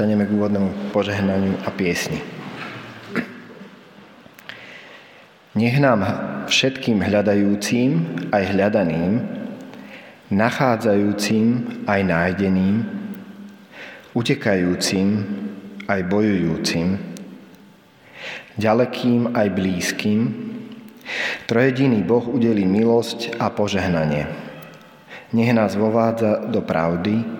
postaneme 0.00 0.24
k 0.24 0.32
úvodnému 0.32 0.96
požehnaniu 0.96 1.60
a 1.60 1.68
piesni. 1.76 2.24
Nech 5.52 5.76
nám 5.76 6.00
všetkým 6.48 7.04
hľadajúcim 7.04 8.08
aj 8.32 8.42
hľadaným, 8.48 9.20
nachádzajúcim 10.32 11.84
aj 11.84 12.00
nájdeným, 12.00 12.80
utekajúcim 14.16 15.08
aj 15.84 16.00
bojujúcim, 16.08 16.96
ďalekým 18.56 19.36
aj 19.36 19.48
blízkym, 19.52 20.20
trojediný 21.44 22.00
Boh 22.08 22.24
udelí 22.24 22.64
milosť 22.64 23.36
a 23.36 23.52
požehnanie. 23.52 24.32
Nech 25.36 25.52
nás 25.52 25.76
vovádza 25.76 26.48
do 26.48 26.64
pravdy, 26.64 27.39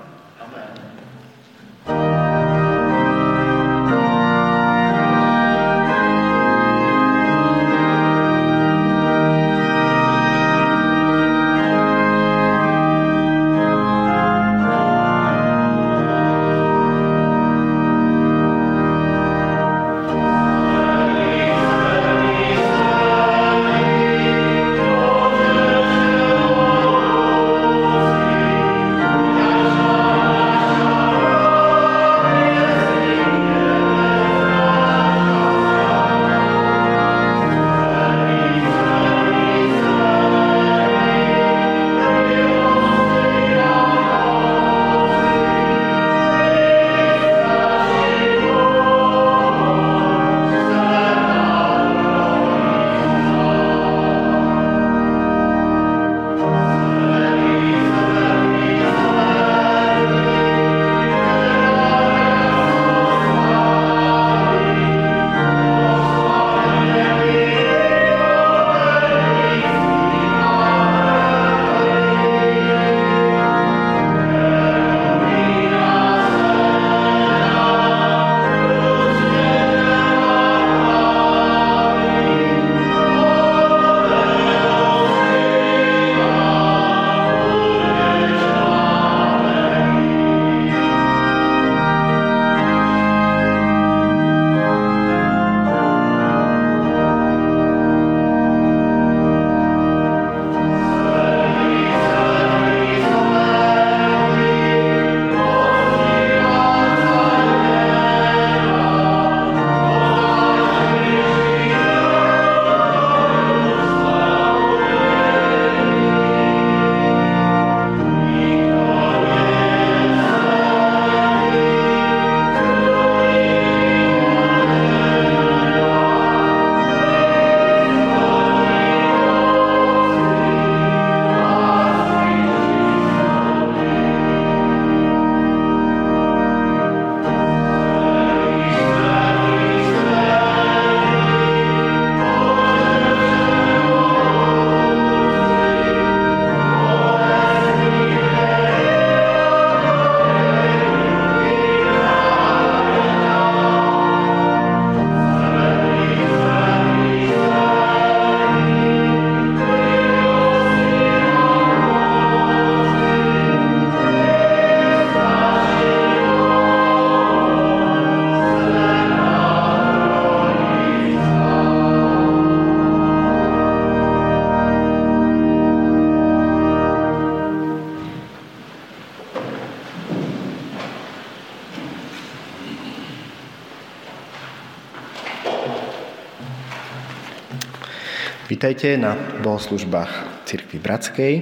Vítajte 188.61 188.93
na 188.93 189.17
bohoslužbách 189.41 190.45
Cirkvi 190.45 190.77
Bratskej. 190.77 191.33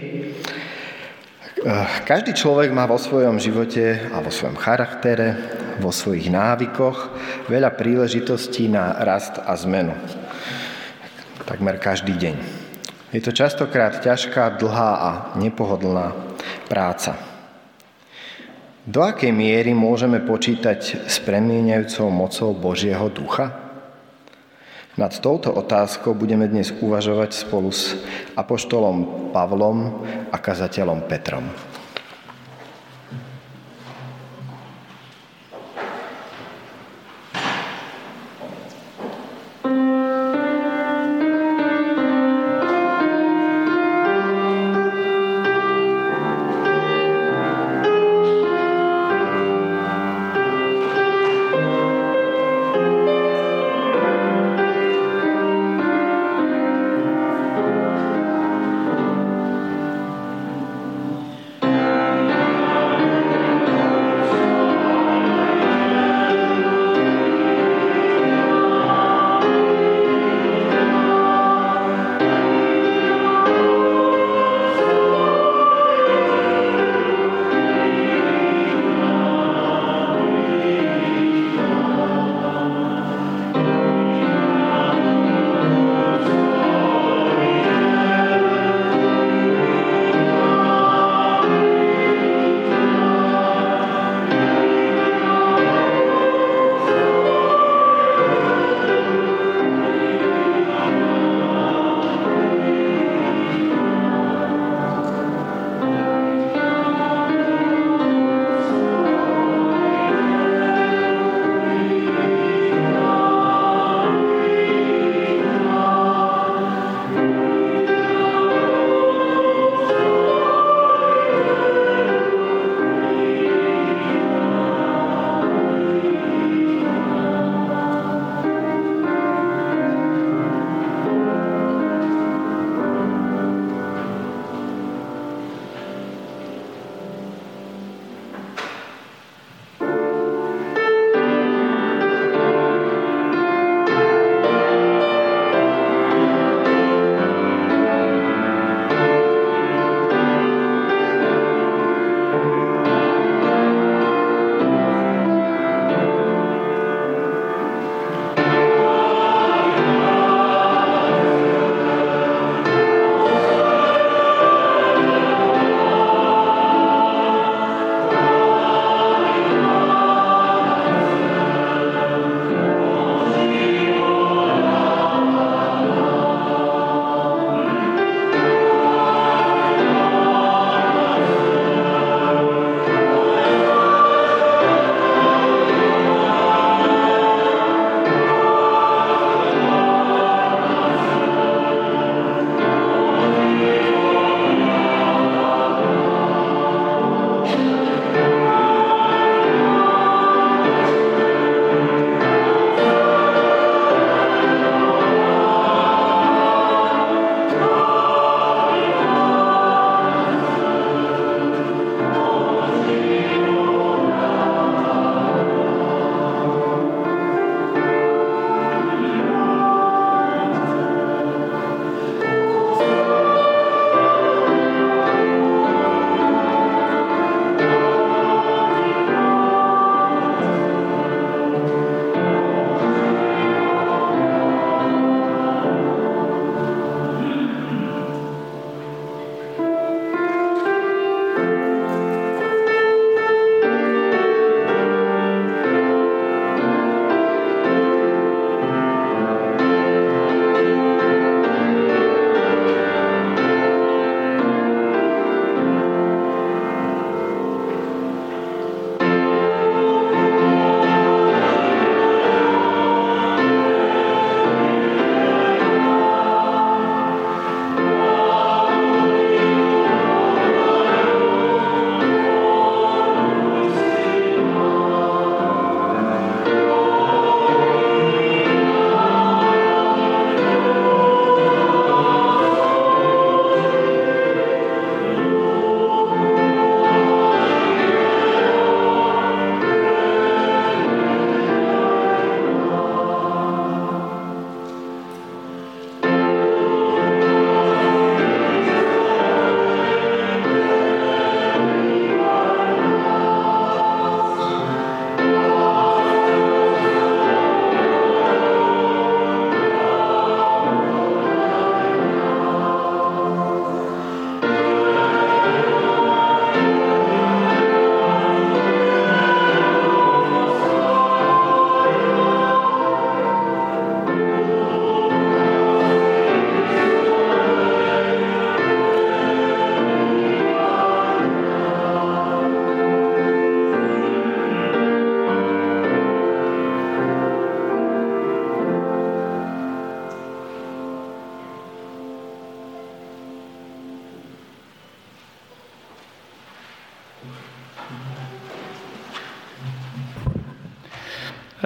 Každý 2.08 2.32
človek 2.32 2.72
má 2.72 2.88
vo 2.88 2.96
svojom 2.96 3.44
živote 3.44 4.08
a 4.08 4.24
vo 4.24 4.32
svojom 4.32 4.56
charaktere, 4.56 5.36
vo 5.84 5.92
svojich 5.92 6.32
návykoch 6.32 7.12
veľa 7.52 7.76
príležitostí 7.76 8.72
na 8.72 9.04
rast 9.04 9.36
a 9.36 9.52
zmenu. 9.52 10.00
Takmer 11.44 11.76
každý 11.76 12.16
deň. 12.16 12.36
Je 13.12 13.20
to 13.20 13.36
častokrát 13.36 14.00
ťažká, 14.00 14.56
dlhá 14.56 14.92
a 14.96 15.10
nepohodlná 15.36 16.16
práca. 16.72 17.20
Do 18.88 19.04
akej 19.04 19.36
miery 19.36 19.76
môžeme 19.76 20.24
počítať 20.24 21.04
s 21.04 21.20
premieňajúcou 21.28 22.08
mocou 22.08 22.56
Božieho 22.56 23.12
ducha? 23.12 23.69
Nad 25.00 25.16
touto 25.24 25.56
otázkou 25.56 26.12
budeme 26.12 26.44
dnes 26.52 26.76
uvažovať 26.76 27.32
spolu 27.32 27.72
s 27.72 27.96
apoštolom 28.36 29.32
Pavlom 29.32 30.04
a 30.28 30.36
kazateľom 30.36 31.08
Petrom. 31.08 31.48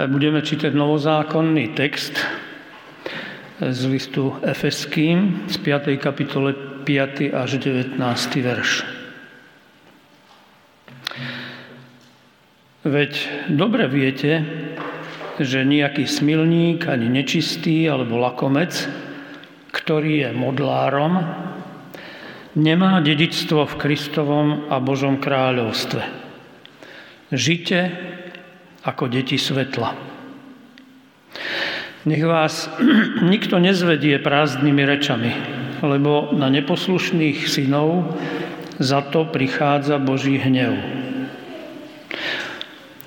Budeme 0.03 0.43
čítať 0.43 0.75
novozákonný 0.75 1.79
text 1.79 2.19
z 3.63 3.81
listu 3.87 4.35
Efeským 4.43 5.47
z 5.47 5.55
5. 5.63 5.95
kapitole 5.95 6.51
5. 6.83 7.31
až 7.31 7.55
19. 7.63 7.95
verš. 8.43 8.83
Veď 12.83 13.11
dobre 13.47 13.87
viete, 13.87 14.43
že 15.39 15.63
nejaký 15.63 16.03
smilník, 16.03 16.83
ani 16.91 17.07
nečistý 17.07 17.87
alebo 17.87 18.19
lakomec, 18.19 18.75
ktorý 19.71 20.27
je 20.27 20.29
modlárom, 20.35 21.23
nemá 22.59 22.99
dedičstvo 22.99 23.71
v 23.71 23.77
Kristovom 23.79 24.67
a 24.67 24.83
Božom 24.83 25.15
kráľovstve. 25.23 26.03
Žite 27.31 27.79
ako 28.83 29.07
deti 29.07 29.39
svetla. 29.39 29.95
Nech 32.03 32.23
vás 32.23 32.67
nikto 33.33 33.59
nezvedie 33.59 34.19
prázdnymi 34.19 34.83
rečami, 34.83 35.31
lebo 35.79 36.35
na 36.35 36.51
neposlušných 36.51 37.47
synov 37.47 38.19
za 38.79 38.99
to 39.07 39.23
prichádza 39.23 39.99
Boží 40.03 40.35
hnev. 40.35 40.75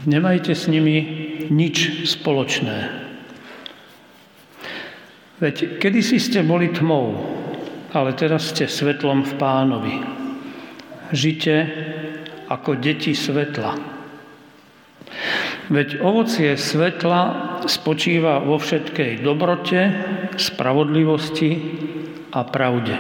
Nemajte 0.07 0.55
s 0.55 0.71
nimi 0.71 0.97
nič 1.51 2.09
spoločné. 2.09 3.05
Veď 5.37 5.77
kedysi 5.77 6.17
ste 6.17 6.41
boli 6.41 6.73
tmou, 6.73 7.13
ale 7.93 8.17
teraz 8.17 8.55
ste 8.55 8.65
svetlom 8.65 9.27
v 9.29 9.33
pánovi. 9.37 9.97
Žite 11.13 11.55
ako 12.49 12.81
deti 12.81 13.13
svetla. 13.13 13.77
Veď 15.67 15.99
ovocie 15.99 16.55
svetla 16.55 17.59
spočíva 17.67 18.39
vo 18.39 18.55
všetkej 18.63 19.27
dobrote, 19.27 19.81
spravodlivosti 20.39 21.51
a 22.31 22.47
pravde. 22.47 22.95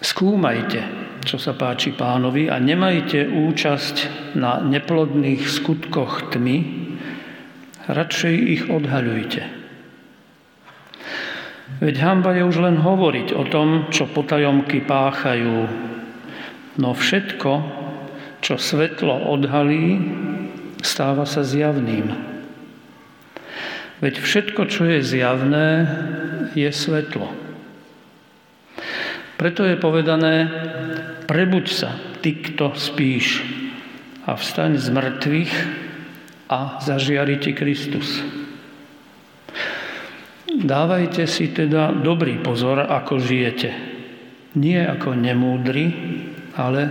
Skúmajte, 0.00 0.80
čo 1.28 1.36
sa 1.36 1.52
páči 1.52 1.92
pánovi 1.92 2.48
a 2.48 2.56
nemajte 2.56 3.28
účasť 3.28 3.96
na 4.40 4.64
neplodných 4.64 5.44
skutkoch 5.44 6.32
tmy, 6.32 6.56
radšej 7.84 8.34
ich 8.34 8.62
odhaľujte. 8.72 9.42
Veď 11.84 11.94
hamba 12.00 12.32
je 12.32 12.48
už 12.48 12.64
len 12.64 12.80
hovoriť 12.80 13.36
o 13.36 13.44
tom, 13.44 13.92
čo 13.92 14.08
potajomky 14.08 14.80
páchajú, 14.88 15.68
no 16.80 16.90
všetko, 16.96 17.52
čo 18.48 18.56
svetlo 18.56 19.28
odhalí, 19.28 20.00
stáva 20.80 21.28
sa 21.28 21.44
zjavným. 21.44 22.08
Veď 24.00 24.24
všetko, 24.24 24.64
čo 24.72 24.88
je 24.88 25.04
zjavné, 25.04 25.68
je 26.56 26.70
svetlo. 26.72 27.28
Preto 29.36 29.68
je 29.68 29.76
povedané, 29.76 30.48
prebuď 31.28 31.66
sa, 31.68 31.92
ty, 32.24 32.40
kto 32.40 32.72
spíš, 32.72 33.44
a 34.24 34.32
vstaň 34.32 34.80
z 34.80 34.88
mŕtvych 34.96 35.54
a 36.48 36.80
zažiari 36.80 37.36
ti 37.36 37.52
Kristus. 37.52 38.24
Dávajte 40.48 41.28
si 41.28 41.52
teda 41.52 41.92
dobrý 41.92 42.40
pozor, 42.40 42.80
ako 42.80 43.20
žijete. 43.20 43.76
Nie 44.56 44.88
ako 44.88 45.12
nemúdry, 45.12 45.92
ale 46.56 46.88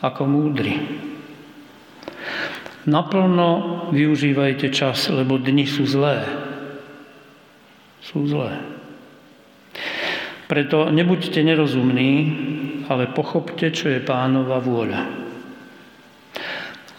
ako 0.00 0.22
múdry. 0.24 0.74
Naplno 2.88 3.48
využívajte 3.92 4.72
čas, 4.72 5.12
lebo 5.12 5.36
dni 5.36 5.68
sú 5.68 5.84
zlé. 5.84 6.24
Sú 8.00 8.24
zlé. 8.24 8.56
Preto 10.48 10.88
nebuďte 10.88 11.44
nerozumní, 11.44 12.10
ale 12.88 13.12
pochopte, 13.12 13.70
čo 13.70 13.92
je 13.92 14.02
pánova 14.02 14.58
vôľa. 14.58 15.02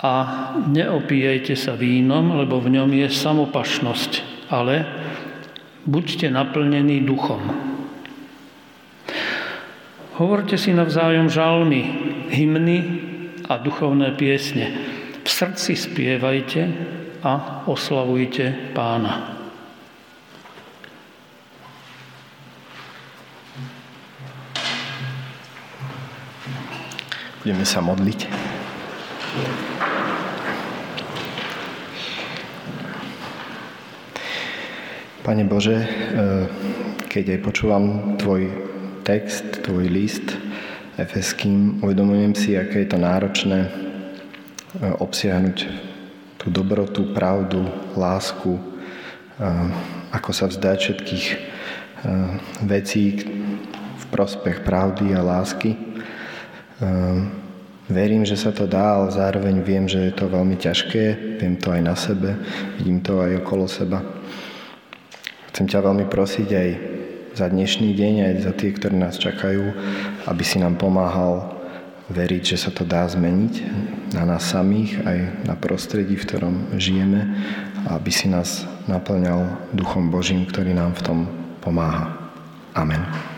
A 0.02 0.14
neopíjajte 0.72 1.54
sa 1.58 1.76
vínom, 1.76 2.38
lebo 2.38 2.62
v 2.62 2.80
ňom 2.80 2.90
je 2.96 3.10
samopašnosť, 3.12 4.12
ale 4.50 4.86
buďte 5.84 6.30
naplnení 6.32 7.04
duchom. 7.04 7.71
Hovorte 10.22 10.54
si 10.54 10.70
navzájom 10.70 11.34
žalmy, 11.34 11.82
hymny 12.30 12.80
a 13.50 13.58
duchovné 13.58 14.14
piesne. 14.14 14.70
V 15.18 15.26
srdci 15.26 15.74
spievajte 15.74 16.62
a 17.26 17.66
oslavujte 17.66 18.70
pána. 18.78 19.34
Budeme 27.42 27.66
sa 27.66 27.82
modliť. 27.82 28.20
Pane 35.26 35.44
Bože, 35.50 35.82
eh, 35.82 36.46
keď 37.10 37.26
aj 37.34 37.40
počúvam 37.42 37.84
Tvoj 38.22 38.71
text, 39.12 39.68
Tvoj 39.68 39.92
list, 39.92 40.24
Efeským, 40.96 41.84
uvedomujem 41.84 42.32
si, 42.32 42.56
aké 42.56 42.88
je 42.88 42.96
to 42.96 43.00
náročné 43.00 43.68
e, 43.68 43.70
obsiahnuť 45.04 45.58
tú 46.40 46.48
dobrotu, 46.48 47.12
pravdu, 47.12 47.68
lásku, 48.00 48.56
e, 48.56 48.62
ako 50.16 50.32
sa 50.32 50.48
vzdať 50.48 50.78
všetkých 50.80 51.26
e, 51.28 51.38
vecí 52.64 53.20
v 54.00 54.06
prospech 54.16 54.64
pravdy 54.64 55.12
a 55.12 55.20
lásky. 55.20 55.76
Verím, 57.92 58.24
že 58.24 58.40
sa 58.40 58.50
to 58.56 58.66
dá, 58.66 58.98
ale 58.98 59.12
zároveň 59.14 59.62
viem, 59.62 59.86
že 59.86 60.10
je 60.10 60.14
to 60.16 60.32
veľmi 60.32 60.58
ťažké. 60.58 61.38
Viem 61.38 61.60
to 61.60 61.70
aj 61.70 61.82
na 61.84 61.94
sebe, 61.94 62.40
vidím 62.80 63.04
to 63.04 63.22
aj 63.22 63.44
okolo 63.44 63.68
seba. 63.68 64.02
Chcem 65.54 65.68
ťa 65.70 65.80
veľmi 65.86 66.10
prosiť 66.10 66.50
aj 66.50 66.70
za 67.36 67.48
dnešný 67.48 67.96
deň, 67.96 68.14
aj 68.28 68.36
za 68.44 68.54
tie, 68.56 68.70
ktorí 68.76 68.96
nás 69.00 69.16
čakajú, 69.16 69.72
aby 70.28 70.44
si 70.44 70.60
nám 70.60 70.76
pomáhal 70.76 71.56
veriť, 72.12 72.44
že 72.56 72.58
sa 72.60 72.72
to 72.76 72.84
dá 72.84 73.08
zmeniť 73.08 73.54
na 74.12 74.28
nás 74.28 74.52
samých, 74.52 75.00
aj 75.08 75.48
na 75.48 75.56
prostredí, 75.56 76.20
v 76.20 76.28
ktorom 76.28 76.56
žijeme, 76.76 77.32
a 77.88 77.96
aby 77.96 78.12
si 78.12 78.28
nás 78.28 78.68
naplňal 78.92 79.72
Duchom 79.72 80.12
Božím, 80.12 80.44
ktorý 80.44 80.76
nám 80.76 80.94
v 81.00 81.04
tom 81.08 81.20
pomáha. 81.64 82.12
Amen. 82.76 83.31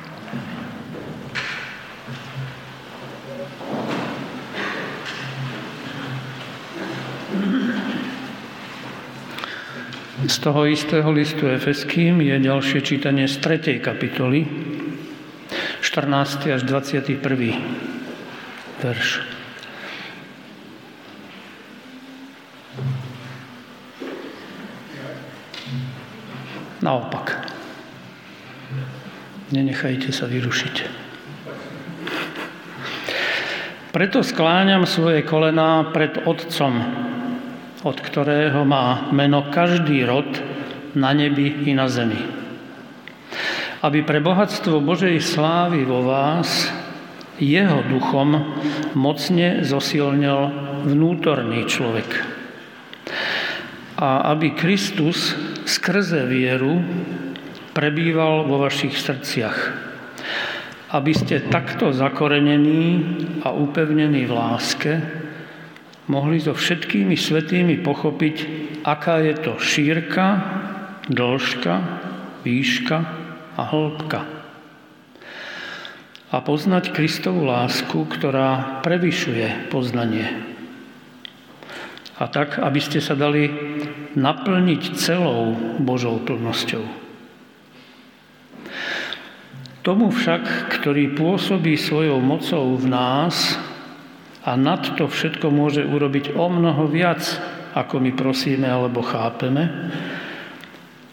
Z 10.24 10.40
toho 10.40 10.64
istého 10.72 11.12
listu 11.12 11.52
Efeským 11.52 12.24
je 12.24 12.40
ďalšie 12.40 12.80
čítanie 12.80 13.28
z 13.28 13.44
3. 13.44 13.84
kapitoly, 13.84 14.48
14. 15.84 16.48
až 16.48 16.64
21. 16.64 17.20
verš. 18.80 19.20
Naopak. 26.80 27.44
Nenechajte 29.52 30.16
sa 30.16 30.32
vyrušiť. 30.32 30.76
Preto 33.92 34.24
skláňam 34.24 34.88
svoje 34.88 35.20
kolená 35.28 35.92
pred 35.92 36.16
Otcom, 36.24 36.80
od 37.84 37.98
ktorého 38.00 38.64
má 38.64 39.12
meno 39.12 39.52
každý 39.52 40.08
rod 40.08 40.28
na 40.96 41.12
nebi 41.12 41.68
i 41.68 41.76
na 41.76 41.92
zemi. 41.92 42.20
Aby 43.84 44.08
pre 44.08 44.24
bohatstvo 44.24 44.80
Božej 44.80 45.20
slávy 45.20 45.84
vo 45.84 46.08
vás 46.08 46.72
jeho 47.44 47.84
duchom 47.92 48.40
mocne 48.96 49.68
zosilnil 49.68 50.40
vnútorný 50.88 51.68
človek. 51.68 52.08
A 54.00 54.32
aby 54.32 54.56
Kristus 54.56 55.36
skrze 55.68 56.24
vieru 56.24 56.80
prebýval 57.76 58.48
vo 58.48 58.64
vašich 58.64 58.96
srdciach. 58.96 59.58
Aby 60.96 61.12
ste 61.12 61.44
takto 61.52 61.92
zakorenení 61.92 63.04
a 63.44 63.52
upevnení 63.52 64.24
v 64.24 64.32
láske 64.32 65.23
mohli 66.08 66.40
so 66.40 66.52
všetkými 66.52 67.16
svetými 67.16 67.80
pochopiť, 67.80 68.36
aká 68.84 69.24
je 69.24 69.34
to 69.40 69.54
šírka, 69.60 70.28
dĺžka, 71.08 71.76
výška 72.44 72.98
a 73.56 73.64
hĺbka. 73.64 74.22
a 76.34 76.42
poznať 76.42 76.98
Kristovu 76.98 77.46
lásku, 77.46 77.94
ktorá 77.94 78.82
prevyšuje 78.82 79.70
poznanie. 79.70 80.26
A 82.18 82.26
tak, 82.26 82.58
aby 82.58 82.82
ste 82.82 82.98
sa 82.98 83.14
dali 83.14 83.54
naplniť 84.18 84.98
celou 84.98 85.54
Božou 85.78 86.18
plnosťou. 86.26 86.82
Tomu 89.86 90.10
však, 90.10 90.74
ktorý 90.74 91.14
pôsobí 91.14 91.78
svojou 91.78 92.18
mocou 92.18 92.82
v 92.82 92.86
nás 92.90 93.62
a 94.44 94.60
nad 94.60 94.84
to 95.00 95.08
všetko 95.08 95.48
môže 95.48 95.88
urobiť 95.88 96.36
o 96.36 96.52
mnoho 96.52 96.92
viac, 96.92 97.24
ako 97.74 98.04
my 98.04 98.12
prosíme 98.12 98.68
alebo 98.68 99.00
chápeme, 99.00 99.92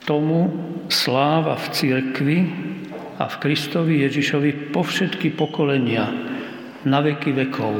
tomu 0.03 0.51
sláva 0.91 1.55
v 1.55 1.67
církvi 1.71 2.39
a 3.23 3.31
v 3.31 3.37
Kristovi 3.39 4.03
Ježišovi 4.03 4.75
po 4.75 4.83
všetky 4.83 5.39
pokolenia 5.39 6.11
na 6.83 6.99
veky 6.99 7.31
vekov. 7.31 7.79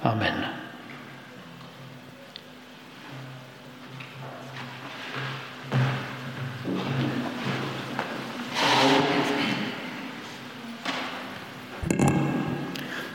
Amen. 0.00 0.60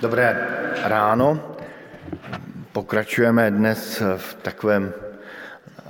Dobré 0.06 0.65
ráno. 0.86 1.58
Pokračujeme 2.72 3.52
dnes 3.52 4.02
v 4.18 4.34
takovém 4.34 4.94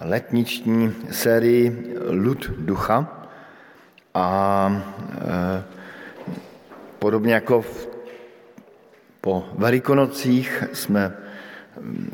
letniční 0.02 0.94
sérii 1.12 1.96
Lud 2.10 2.52
ducha 2.58 3.28
a 4.14 4.28
e, 4.72 5.64
podobně 7.00 7.34
jako 7.34 7.62
v, 7.62 7.90
po 9.22 9.50
Velikonocích 9.54 10.64
jsme 10.74 11.14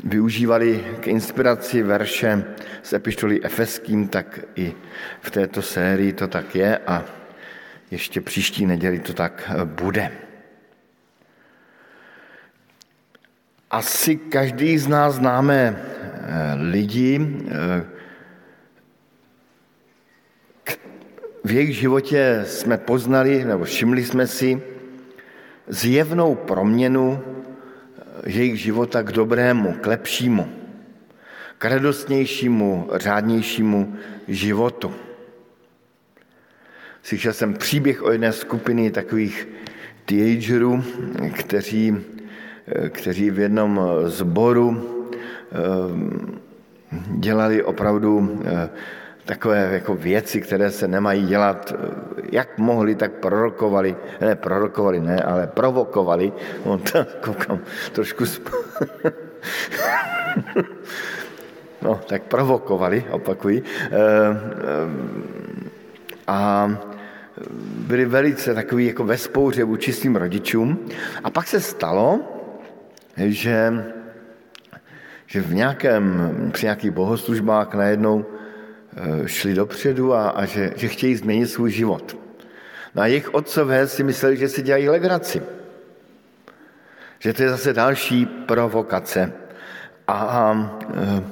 využívali 0.04 0.84
k 1.00 1.06
inspiraci 1.06 1.82
verše 1.82 2.44
z 2.82 2.92
epištoly 2.92 3.44
Efeským, 3.44 4.08
tak 4.08 4.40
i 4.56 4.74
v 5.20 5.30
této 5.30 5.62
sérii 5.62 6.12
to 6.12 6.28
tak 6.28 6.54
je 6.54 6.78
a 6.78 7.04
ještě 7.90 8.20
příští 8.20 8.66
neděli 8.66 8.98
to 8.98 9.12
tak 9.12 9.50
bude. 9.64 10.31
Asi 13.72 14.16
každý 14.16 14.78
z 14.78 14.88
nás 14.88 15.14
známe 15.14 15.76
eh, 15.76 16.54
lidi, 16.60 17.20
eh, 17.48 17.84
v 21.44 21.50
jejich 21.50 21.76
životě 21.76 22.44
jsme 22.46 22.78
poznali 22.78 23.44
nebo 23.44 23.64
všimli 23.64 24.04
jsme 24.04 24.26
si 24.26 24.62
zjevnou 25.68 26.34
proměnu 26.34 27.20
eh, 27.20 28.30
jejich 28.30 28.60
života 28.60 29.02
k 29.02 29.12
dobrému, 29.12 29.72
k 29.72 29.86
lepšímu, 29.86 30.52
k 31.58 31.64
radostnějšímu, 31.64 32.88
řádnějšímu 32.92 33.96
životu. 34.28 34.94
Slyšel 37.02 37.32
jsem 37.32 37.54
příběh 37.54 38.02
o 38.02 38.12
jedné 38.12 38.32
skupiny 38.32 38.90
takových 38.90 39.48
teenagerů, 40.04 40.84
kteří 41.32 41.96
kteří 42.88 43.30
v 43.30 43.38
jednom 43.38 43.80
zboru 44.04 44.88
eh, 45.52 45.56
dělali 47.08 47.62
opravdu 47.62 48.40
eh, 48.44 48.70
takové 49.24 49.68
jako 49.72 49.94
věci, 49.94 50.40
které 50.40 50.70
se 50.70 50.88
nemají 50.88 51.26
dělat, 51.26 51.74
eh, 51.74 51.78
jak 52.32 52.58
mohli, 52.58 52.94
tak 52.94 53.12
prorokovali, 53.12 53.96
ne 54.20 54.36
prorokovali, 54.36 55.00
ne, 55.00 55.22
ale 55.22 55.46
provokovali, 55.46 56.32
no 56.66 56.78
to 56.78 57.06
koukám 57.20 57.58
trošku 57.92 58.26
sp... 58.32 58.44
no, 61.82 62.00
tak 62.06 62.22
provokovali, 62.22 63.04
opakuji, 63.10 63.62
a 66.26 66.70
byli 67.76 68.04
velice 68.04 68.54
takový 68.54 68.86
jako 68.86 69.04
ve 69.04 69.18
spouře 69.18 69.64
vůči 69.64 69.92
svým 69.92 70.16
rodičům. 70.16 70.88
A 71.24 71.30
pak 71.30 71.46
se 71.46 71.60
stalo, 71.60 72.31
že, 73.16 73.84
že 75.26 75.40
v 75.40 75.54
nějakém, 75.54 76.32
při 76.52 76.66
nějakých 76.66 76.90
bohoslužbách 76.90 77.74
najednou 77.74 78.24
eh, 78.26 79.28
šli 79.28 79.54
dopředu 79.54 80.14
a, 80.14 80.28
a 80.28 80.44
že, 80.44 80.72
že 80.76 80.88
chtějí 80.88 81.16
změnit 81.16 81.46
svůj 81.46 81.70
život. 81.70 82.16
No 82.94 83.02
a 83.02 83.06
jejich 83.06 83.34
otcové 83.34 83.86
si 83.86 84.02
mysleli, 84.04 84.36
že 84.36 84.48
si 84.48 84.62
dělají 84.62 84.88
legraci. 84.88 85.42
Že 87.18 87.32
to 87.32 87.42
je 87.42 87.48
zase 87.48 87.72
další 87.72 88.26
provokace. 88.26 89.32
A, 90.06 90.12
a 90.12 90.70
eh, 90.94 91.22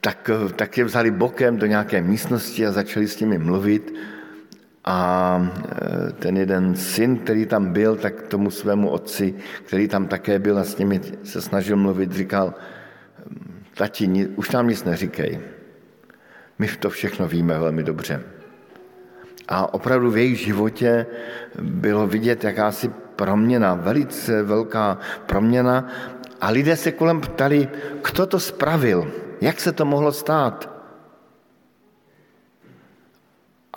tak, 0.00 0.30
tak 0.56 0.78
je 0.78 0.84
vzali 0.84 1.10
bokem 1.10 1.56
do 1.56 1.66
nějaké 1.66 2.02
místnosti 2.02 2.66
a 2.66 2.72
začali 2.72 3.08
s 3.08 3.20
nimi 3.20 3.38
mluvit 3.38 3.94
a 4.84 5.38
e, 6.08 6.12
ten 6.12 6.36
jeden 6.36 6.74
syn, 6.74 7.18
který 7.18 7.46
tam 7.46 7.72
byl, 7.72 7.96
tak 7.96 8.22
tomu 8.22 8.50
svému 8.50 8.88
otci, 8.88 9.34
který 9.64 9.88
tam 9.88 10.06
také 10.06 10.38
byl 10.38 10.58
a 10.58 10.64
s 10.64 10.78
nimi 10.78 11.00
se 11.24 11.42
snažil 11.42 11.76
mluvit, 11.76 12.12
říkal, 12.12 12.54
tati, 13.74 14.28
už 14.36 14.50
nám 14.50 14.68
nic 14.68 14.84
neříkej. 14.84 15.40
My 16.58 16.68
to 16.68 16.90
všechno 16.90 17.28
víme 17.28 17.58
velmi 17.58 17.82
dobře. 17.82 18.22
A 19.48 19.74
opravdu 19.74 20.10
v 20.10 20.16
jejich 20.16 20.38
životě 20.38 21.06
bylo 21.60 22.06
vidět 22.06 22.44
jakási 22.44 22.90
proměna, 23.16 23.74
velice 23.74 24.42
velká 24.42 24.98
proměna. 25.26 25.88
A 26.40 26.50
lidé 26.50 26.76
se 26.76 26.92
kolem 26.92 27.20
ptali, 27.20 27.68
kdo 28.10 28.26
to 28.26 28.40
spravil, 28.40 29.12
jak 29.40 29.60
se 29.60 29.72
to 29.72 29.84
mohlo 29.84 30.12
stát. 30.12 30.71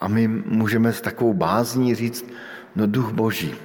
A 0.05 0.07
my 0.07 0.27
můžeme 0.27 0.93
s 0.93 1.01
takovou 1.01 1.33
bázní 1.33 1.95
říct, 1.95 2.25
no 2.75 2.87
duch 2.87 3.11
boží. 3.11 3.55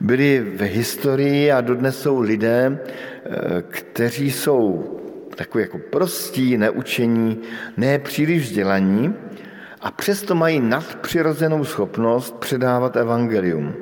Byli 0.00 0.40
v 0.40 0.60
historii 0.60 1.52
a 1.52 1.60
dodnes 1.60 2.02
jsou 2.02 2.20
lidé, 2.20 2.78
eh, 2.78 3.62
kteří 3.62 4.30
jsou 4.30 4.84
takový 5.36 5.64
jako 5.64 5.78
prostí, 5.78 6.56
neučení, 6.56 7.40
ne 7.76 7.98
příliš 7.98 8.42
vzdělaní 8.42 9.14
a 9.80 9.90
přesto 9.90 10.34
mají 10.34 10.60
nadpřirozenou 10.60 11.64
schopnost 11.64 12.36
předávat 12.36 12.96
evangelium. 12.96 13.74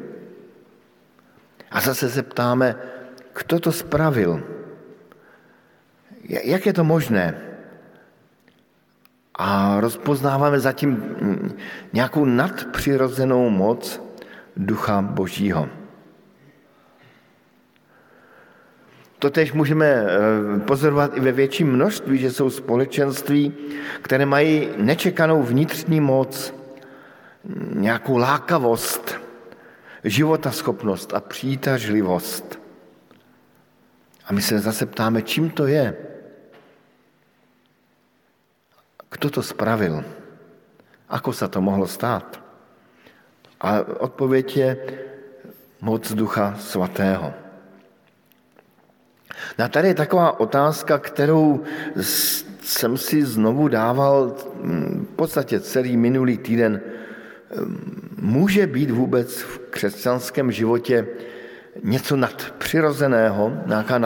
A 1.70 1.80
zase 1.80 2.10
se 2.10 2.22
ptáme, 2.22 2.74
kdo 3.34 3.60
to 3.60 3.72
spravil? 3.72 4.42
Jak 6.44 6.66
je 6.66 6.72
to 6.72 6.84
možné? 6.84 7.49
A 9.34 9.80
rozpoznáváme 9.80 10.60
zatím 10.60 11.16
nějakou 11.92 12.24
nadpřirozenou 12.24 13.50
moc 13.50 14.02
Ducha 14.56 15.02
Božího. 15.02 15.68
Totež 19.18 19.52
můžeme 19.52 19.86
eh, 19.86 20.08
pozorovat 20.60 21.16
i 21.16 21.20
ve 21.20 21.32
větším 21.32 21.72
množství, 21.72 22.18
že 22.18 22.32
jsou 22.32 22.50
společenství, 22.50 23.52
které 24.02 24.26
mají 24.26 24.68
nečekanou 24.76 25.42
vnitřní 25.42 26.00
moc, 26.00 26.54
nějakou 27.74 28.16
lákavost, 28.16 29.14
životaschopnost 30.04 31.14
a 31.14 31.20
přitažlivost. 31.20 32.60
A 34.26 34.32
my 34.32 34.42
se 34.42 34.58
zase 34.58 34.86
ptáme, 34.86 35.22
čím 35.22 35.50
to 35.50 35.66
je. 35.66 35.96
Kto 39.10 39.26
to 39.30 39.42
spravil? 39.42 40.06
Ako 41.10 41.34
sa 41.34 41.50
to 41.50 41.58
mohlo 41.58 41.90
stát? 41.90 42.38
A 43.60 43.82
odpověď 44.06 44.56
je 44.56 44.68
moc 45.82 46.06
Ducha 46.14 46.54
Svatého. 46.56 47.34
No 49.58 49.64
a 49.64 49.68
tady 49.68 49.88
je 49.88 49.94
taková 49.94 50.40
otázka, 50.40 50.98
kterou 50.98 51.64
jsem 52.62 52.96
si 52.96 53.24
znovu 53.24 53.68
dával 53.68 54.36
hm, 54.62 55.06
v 55.12 55.16
podstatě 55.16 55.60
celý 55.60 55.96
minulý 55.96 56.38
týden. 56.38 56.80
Může 58.16 58.66
být 58.66 58.90
vůbec 58.90 59.42
v 59.42 59.58
křesťanském 59.58 60.52
životě 60.52 61.06
něco 61.82 62.16
nadpřirozeného, 62.16 63.52
nějaká 63.66 63.98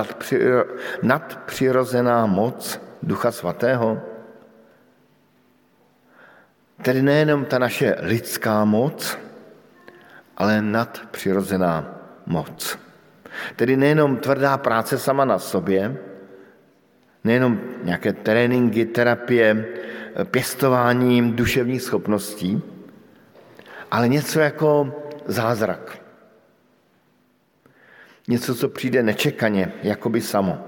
nadpřirozená 1.03 2.27
moc 2.27 2.81
Ducha 3.03 3.33
Svatého? 3.33 4.14
Tedy 6.85 7.03
nejenom 7.03 7.45
ta 7.45 7.59
naše 7.59 7.97
lidská 8.01 8.65
moc, 8.65 9.19
ale 10.37 10.63
nadpřirozená 10.63 12.01
moc. 12.27 12.79
Tedy 13.57 13.77
nejenom 13.77 14.17
tvrdá 14.17 14.59
práce 14.59 14.99
sama 14.99 15.25
na 15.25 15.39
sobě, 15.39 15.97
nejenom 17.25 17.61
nějaké 17.83 18.13
tréninky, 18.13 18.85
terapie, 18.87 19.67
pěstování 20.25 21.33
duševních 21.33 21.83
schopností, 21.83 22.63
ale 23.91 24.09
něco 24.09 24.41
jako 24.41 24.93
zázrak. 25.27 25.99
Něco, 28.29 28.55
co 28.55 28.69
přijde 28.69 29.03
nečekaně, 29.03 29.73
jako 29.83 30.09
by 30.09 30.21
samo. 30.21 30.59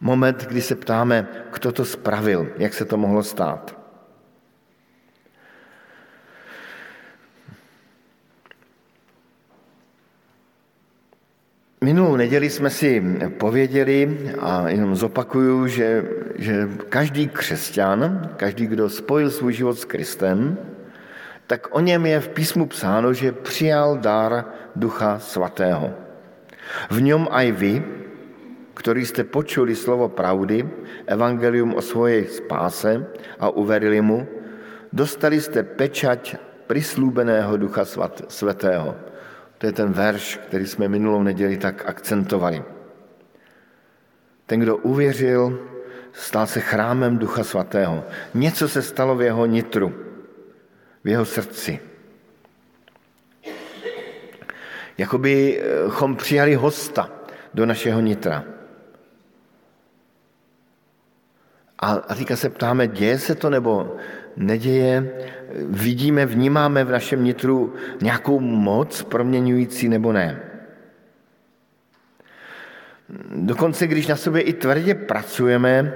Moment, 0.00 0.46
kdy 0.46 0.62
se 0.62 0.74
ptáme, 0.76 1.28
kdo 1.52 1.72
to 1.72 1.84
spravil, 1.84 2.52
jak 2.58 2.74
se 2.74 2.84
to 2.84 2.96
mohlo 2.96 3.22
stát. 3.22 3.77
Minulou 11.78 12.16
neděli 12.16 12.50
jsme 12.50 12.70
si 12.70 13.02
pověděli 13.38 14.18
a 14.40 14.68
jenom 14.68 14.96
zopakuju, 14.96 15.66
že, 15.66 16.04
že 16.34 16.68
každý 16.88 17.28
křesťan, 17.28 18.30
každý, 18.36 18.66
kdo 18.66 18.90
spojil 18.90 19.30
svůj 19.30 19.52
život 19.52 19.78
s 19.78 19.84
Kristem, 19.84 20.58
tak 21.46 21.68
o 21.70 21.80
něm 21.80 22.06
je 22.06 22.20
v 22.20 22.28
písmu 22.28 22.66
psáno, 22.66 23.12
že 23.12 23.32
přijal 23.32 23.96
dar 23.98 24.44
Ducha 24.76 25.18
Svatého. 25.18 25.94
V 26.90 27.00
něm 27.00 27.26
aj 27.30 27.52
vy, 27.52 27.84
který 28.74 29.06
jste 29.06 29.24
počuli 29.24 29.74
slovo 29.74 30.08
pravdy, 30.08 30.68
evangelium 31.06 31.74
o 31.74 31.82
svojej 31.82 32.26
spáse 32.26 33.06
a 33.38 33.48
uverili 33.50 34.02
mu, 34.02 34.26
dostali 34.92 35.40
jste 35.40 35.62
pečať 35.62 36.36
prislúbeného 36.66 37.56
Ducha 37.56 37.84
Svatého. 38.28 39.07
To 39.58 39.66
je 39.66 39.72
ten 39.72 39.92
verš, 39.92 40.36
který 40.36 40.66
jsme 40.66 40.88
minulou 40.88 41.22
neděli 41.22 41.56
tak 41.56 41.86
akcentovali. 41.86 42.64
Ten, 44.46 44.60
kdo 44.60 44.76
uvěřil, 44.76 45.68
stal 46.12 46.46
se 46.46 46.60
chrámem 46.60 47.18
Ducha 47.18 47.44
Svatého. 47.44 48.04
Něco 48.34 48.68
se 48.68 48.82
stalo 48.82 49.16
v 49.16 49.22
jeho 49.22 49.46
nitru, 49.46 49.94
v 51.04 51.08
jeho 51.08 51.24
srdci. 51.24 51.80
Jakobychom 54.98 56.16
přijali 56.16 56.54
hosta 56.54 57.10
do 57.54 57.66
našeho 57.66 58.00
nitra. 58.00 58.44
A, 61.78 61.92
a 61.92 62.14
teďka 62.14 62.36
se 62.36 62.50
ptáme, 62.50 62.88
děje 62.88 63.18
se 63.18 63.34
to 63.34 63.50
nebo 63.50 63.96
neděje? 64.38 65.12
Vidíme, 65.68 66.26
vnímáme 66.26 66.84
v 66.84 66.90
našem 66.90 67.24
nitru 67.24 67.74
nějakou 68.02 68.40
moc 68.40 69.02
proměňující 69.02 69.88
nebo 69.88 70.12
ne? 70.12 70.40
Dokonce, 73.34 73.86
když 73.86 74.06
na 74.06 74.16
sobě 74.16 74.42
i 74.42 74.52
tvrdě 74.52 74.94
pracujeme, 74.94 75.92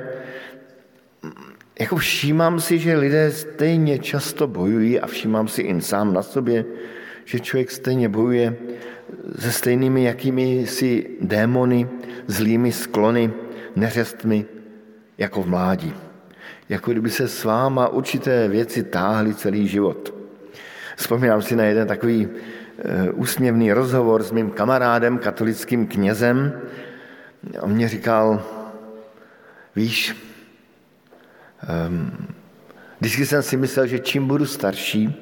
jako 1.80 1.96
všímám 1.96 2.60
si, 2.60 2.78
že 2.78 2.96
lidé 2.96 3.30
stejně 3.30 3.98
často 3.98 4.46
bojují 4.46 5.00
a 5.00 5.06
všímám 5.06 5.48
si 5.48 5.62
i 5.62 5.80
sám 5.80 6.14
na 6.14 6.22
sobě, 6.22 6.64
že 7.24 7.40
člověk 7.40 7.70
stejně 7.70 8.08
bojuje 8.08 8.56
se 9.38 9.52
stejnými 9.52 10.04
jakými 10.04 10.66
si 10.66 11.06
démony, 11.20 11.88
zlými 12.26 12.72
sklony, 12.72 13.32
neřestmi, 13.76 14.44
jako 15.18 15.42
v 15.42 15.48
mládí. 15.48 15.94
Jako 16.68 16.92
kdyby 16.92 17.10
se 17.10 17.28
s 17.28 17.44
váma 17.44 17.88
určité 17.88 18.48
věci 18.48 18.82
táhly 18.82 19.34
celý 19.34 19.68
život. 19.68 20.14
Vzpomínám 20.96 21.42
si 21.42 21.56
na 21.56 21.64
jeden 21.64 21.88
takový 21.88 22.28
eh, 22.28 23.10
úsměvný 23.10 23.72
rozhovor 23.72 24.22
s 24.22 24.32
mým 24.32 24.50
kamarádem, 24.50 25.18
katolickým 25.18 25.86
knězem. 25.86 26.60
On 27.60 27.72
mě 27.72 27.88
říkal, 27.88 28.42
víš, 29.76 30.16
um, 31.88 32.26
vždycky 33.00 33.26
jsem 33.26 33.42
si 33.42 33.56
myslel, 33.56 33.86
že 33.86 33.98
čím 33.98 34.26
budu 34.26 34.46
starší, 34.46 35.14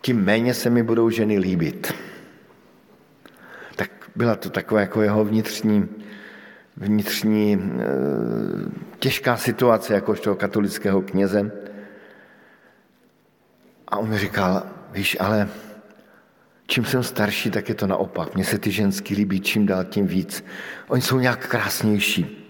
tím 0.00 0.24
méně 0.24 0.54
se 0.54 0.70
mi 0.70 0.82
budou 0.82 1.10
ženy 1.10 1.38
líbit. 1.38 1.94
Tak 3.76 3.90
byla 4.16 4.36
to 4.36 4.50
taková 4.50 4.80
jako 4.80 5.02
jeho 5.02 5.24
vnitřní 5.24 5.88
vnitřní 6.76 7.58
eh, 7.58 7.84
těžká 8.98 9.36
situace 9.36 9.94
jakožto 9.94 10.34
katolického 10.34 11.02
kněze. 11.02 11.52
A 13.88 13.96
on 13.96 14.08
mi 14.08 14.18
říkal, 14.18 14.62
víš, 14.92 15.16
ale 15.20 15.48
čím 16.66 16.84
jsem 16.84 17.02
starší, 17.02 17.50
tak 17.50 17.68
je 17.68 17.74
to 17.74 17.86
naopak. 17.86 18.34
Mně 18.34 18.44
se 18.44 18.58
ty 18.58 18.70
ženský 18.70 19.14
líbí 19.14 19.40
čím 19.40 19.66
dál 19.66 19.84
tím 19.84 20.06
víc. 20.06 20.44
Oni 20.88 21.02
jsou 21.02 21.18
nějak 21.18 21.48
krásnější. 21.48 22.40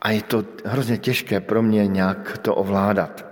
A 0.00 0.10
je 0.10 0.22
to 0.22 0.44
hrozně 0.64 0.98
těžké 0.98 1.40
pro 1.40 1.62
mě 1.62 1.86
nějak 1.86 2.38
to 2.38 2.54
ovládat. 2.54 3.28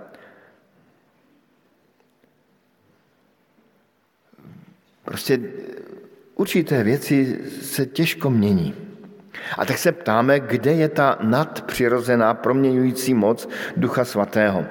Prostě 5.03 5.39
určité 6.37 6.83
věci 6.83 7.39
se 7.61 7.85
těžko 7.85 8.29
mění. 8.29 8.73
A 9.57 9.65
tak 9.65 9.77
se 9.77 9.91
ptáme, 9.91 10.39
kde 10.39 10.73
je 10.73 10.89
ta 10.89 11.17
nadpřirozená 11.21 12.33
proměňující 12.33 13.13
moc 13.13 13.49
Ducha 13.77 14.05
Svatého. 14.05 14.65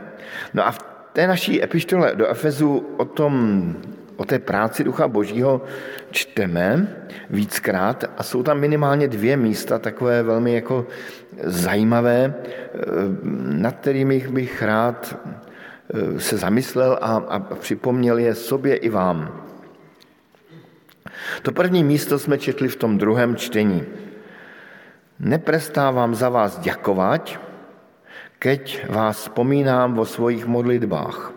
No 0.55 0.67
a 0.67 0.71
v 0.71 0.79
té 1.13 1.27
naší 1.27 1.63
epištole 1.65 2.13
do 2.15 2.29
Efezu 2.29 2.87
o, 2.97 3.05
tom, 3.05 3.75
o 4.17 4.25
té 4.25 4.39
práci 4.39 4.85
Ducha 4.85 5.09
Božího 5.09 5.63
čteme 6.11 6.97
víckrát 7.31 8.05
a 8.19 8.23
jsou 8.23 8.43
tam 8.43 8.61
minimálně 8.61 9.09
dvě 9.09 9.37
místa, 9.37 9.79
takové 9.79 10.23
velmi 10.23 10.55
jako 10.55 10.87
zajímavé, 11.43 12.35
eh, 12.35 12.79
nad 13.43 13.77
kterými 13.77 14.29
bych 14.31 14.63
rád 14.63 15.19
eh, 15.95 16.21
se 16.21 16.37
zamyslel 16.37 16.99
a, 17.01 17.17
a 17.17 17.39
připomněl 17.39 18.19
je 18.19 18.35
sobě 18.35 18.77
i 18.77 18.89
vám. 18.89 19.46
To 21.43 21.53
první 21.53 21.85
místo 21.85 22.19
jsme 22.19 22.39
četli 22.39 22.69
v 22.69 22.77
tom 22.77 22.99
druhém 22.99 23.37
čtení. 23.37 23.85
Neprestávám 25.21 26.15
za 26.15 26.29
vás 26.29 26.59
děkovat, 26.59 27.41
keď 28.39 28.89
vás 28.89 29.17
vzpomínám 29.17 29.95
vo 29.95 30.05
svojich 30.05 30.47
modlitbách. 30.47 31.33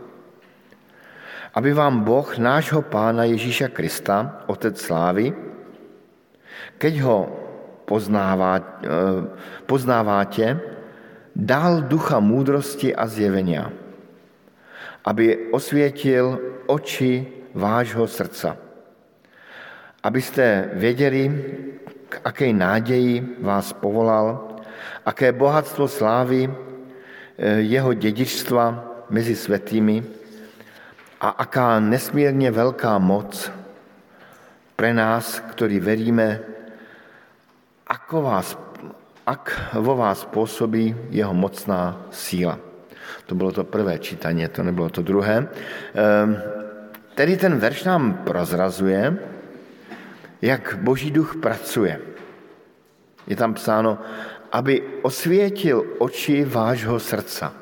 Aby 1.54 1.74
vám 1.74 2.04
Boh, 2.04 2.38
nášho 2.38 2.82
Pána 2.82 3.24
Ježíša 3.24 3.72
Krista, 3.72 4.44
Otec 4.48 4.76
slávy, 4.78 5.34
keď 6.78 6.94
ho 7.02 7.18
poznává, 7.88 8.60
eh, 8.60 8.90
poznáváte, 9.66 10.60
dal 11.36 11.88
ducha 11.88 12.20
múdrosti 12.20 12.94
a 12.94 13.08
zjevenia, 13.08 13.72
aby 15.08 15.50
osvětil 15.56 16.38
oči 16.68 17.26
vášho 17.56 18.06
srdca 18.06 18.69
abyste 20.10 20.70
věděli, 20.74 21.46
k 22.10 22.22
aké 22.26 22.50
náději 22.54 23.38
vás 23.46 23.74
povolal, 23.78 24.58
aké 25.06 25.30
bohatstvo 25.30 25.86
slávy 25.86 26.50
eh, 26.50 27.62
jeho 27.62 27.94
dědičstva 27.94 28.90
mezi 29.14 29.38
světými 29.38 30.02
a 31.22 31.30
aká 31.30 31.78
nesmírně 31.80 32.50
velká 32.50 32.98
moc 32.98 33.54
pre 34.74 34.98
nás, 34.98 35.46
který 35.54 35.78
veríme, 35.78 36.42
ako 37.86 38.22
vás, 38.22 38.58
ak 39.30 39.78
vo 39.78 39.94
vás 39.94 40.26
působí 40.26 41.14
jeho 41.14 41.38
mocná 41.38 42.02
síla. 42.10 42.58
To 43.30 43.38
bylo 43.38 43.52
to 43.52 43.62
prvé 43.62 44.02
čítání, 44.02 44.48
to 44.50 44.66
nebylo 44.66 44.90
to 44.90 45.06
druhé. 45.06 45.46
Ehm, 45.46 46.38
tedy 47.14 47.38
ten 47.38 47.62
verš 47.62 47.84
nám 47.84 48.26
prozrazuje, 48.26 49.30
jak 50.42 50.78
Boží 50.82 51.12
duch 51.12 51.36
pracuje. 51.36 52.02
Je 53.28 53.36
tam 53.36 53.54
psáno, 53.54 54.00
aby 54.52 54.84
osvětil 55.02 55.86
oči 55.98 56.46
vášho 56.46 57.00
srdca. 57.00 57.54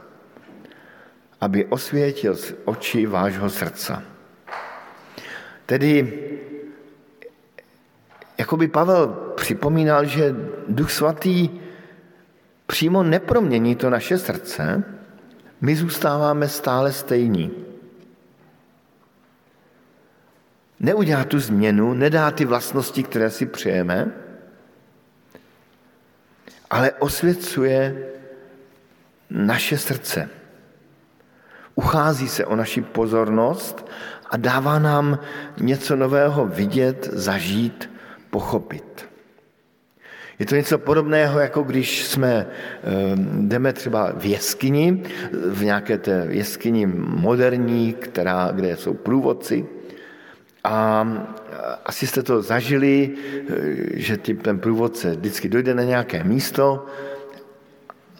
Aby 1.42 1.66
osvětil 1.66 2.38
oči 2.66 3.06
vášho 3.06 3.50
srdca. 3.50 4.04
Tedy, 5.66 6.14
jako 8.38 8.58
by 8.58 8.68
Pavel 8.68 9.08
připomínal, 9.36 10.06
že 10.06 10.36
Duch 10.68 10.92
Svatý 10.92 11.50
přímo 12.68 13.04
nepromění 13.04 13.76
to 13.76 13.90
naše 13.90 14.18
srdce, 14.18 14.84
my 15.62 15.76
zůstáváme 15.76 16.48
stále 16.48 16.94
stejní. 16.94 17.67
Neudělá 20.80 21.24
tu 21.24 21.40
změnu, 21.40 21.94
nedá 21.94 22.32
ty 22.32 22.46
vlastnosti, 22.46 23.04
které 23.04 23.30
si 23.30 23.46
přejeme, 23.46 24.12
ale 26.70 26.92
osvěcuje 26.92 28.08
naše 29.30 29.78
srdce. 29.78 30.30
Uchází 31.76 32.28
se 32.28 32.46
o 32.46 32.56
naši 32.56 32.82
pozornost 32.82 33.86
a 34.30 34.38
dává 34.38 34.80
nám 34.80 35.20
něco 35.58 35.96
nového 35.96 36.46
vidět, 36.46 37.10
zažít, 37.14 37.90
pochopit. 38.30 39.10
Je 40.40 40.46
to 40.46 40.56
něco 40.56 40.78
podobného, 40.78 41.40
jako 41.40 41.64
když 41.64 42.06
jsme, 42.06 42.48
ehm, 42.84 43.50
jdeme 43.50 43.74
třeba 43.74 44.12
v 44.18 44.26
jeskyni, 44.26 45.04
v 45.32 45.64
nějaké 45.64 45.98
té 45.98 46.28
jeskyni 46.30 46.86
moderní, 46.98 47.94
která, 47.94 48.52
kde 48.52 48.78
jsou 48.78 48.94
průvodci. 48.94 49.66
A 50.68 51.08
asi 51.86 52.08
jste 52.08 52.24
to 52.24 52.42
zažili, 52.42 53.10
eh, 53.10 53.54
že 53.94 54.18
ten 54.18 54.60
průvodce 54.60 55.16
vždycky 55.16 55.50
dojde 55.50 55.76
na 55.76 55.84
nějaké 55.84 56.24
místo, 56.24 56.86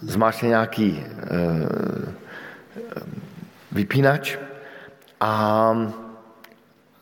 zmáčne 0.02 0.48
nějaký 0.48 1.04
eh, 1.04 2.14
vypínač 3.72 4.38
a 5.20 5.32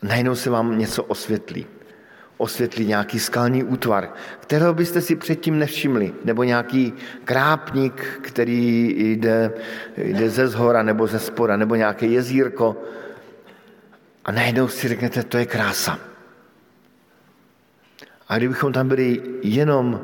najednou 0.02 0.34
se 0.34 0.50
vám 0.50 0.78
něco 0.78 1.04
osvětlí. 1.04 1.66
Osvětlí 2.38 2.86
nějaký 2.86 3.18
skalní 3.18 3.64
útvar, 3.64 4.12
kterého 4.40 4.74
byste 4.74 5.00
si 5.00 5.16
předtím 5.16 5.58
nevšimli, 5.58 6.12
nebo 6.24 6.44
nějaký 6.44 6.92
krápník, 7.24 8.20
který 8.22 8.94
jde, 8.98 9.52
jde 9.96 10.30
ze 10.30 10.48
zhora 10.48 10.82
nebo 10.82 11.06
ze 11.06 11.18
spora, 11.18 11.56
nebo 11.56 11.74
nějaké 11.74 12.06
jezírko 12.06 12.76
a 14.26 14.32
najednou 14.32 14.68
si 14.68 14.88
řeknete, 14.88 15.22
to 15.22 15.38
je 15.38 15.46
krása. 15.46 15.98
A 18.28 18.36
kdybychom 18.36 18.72
tam 18.72 18.88
byli 18.88 19.22
jenom 19.42 20.00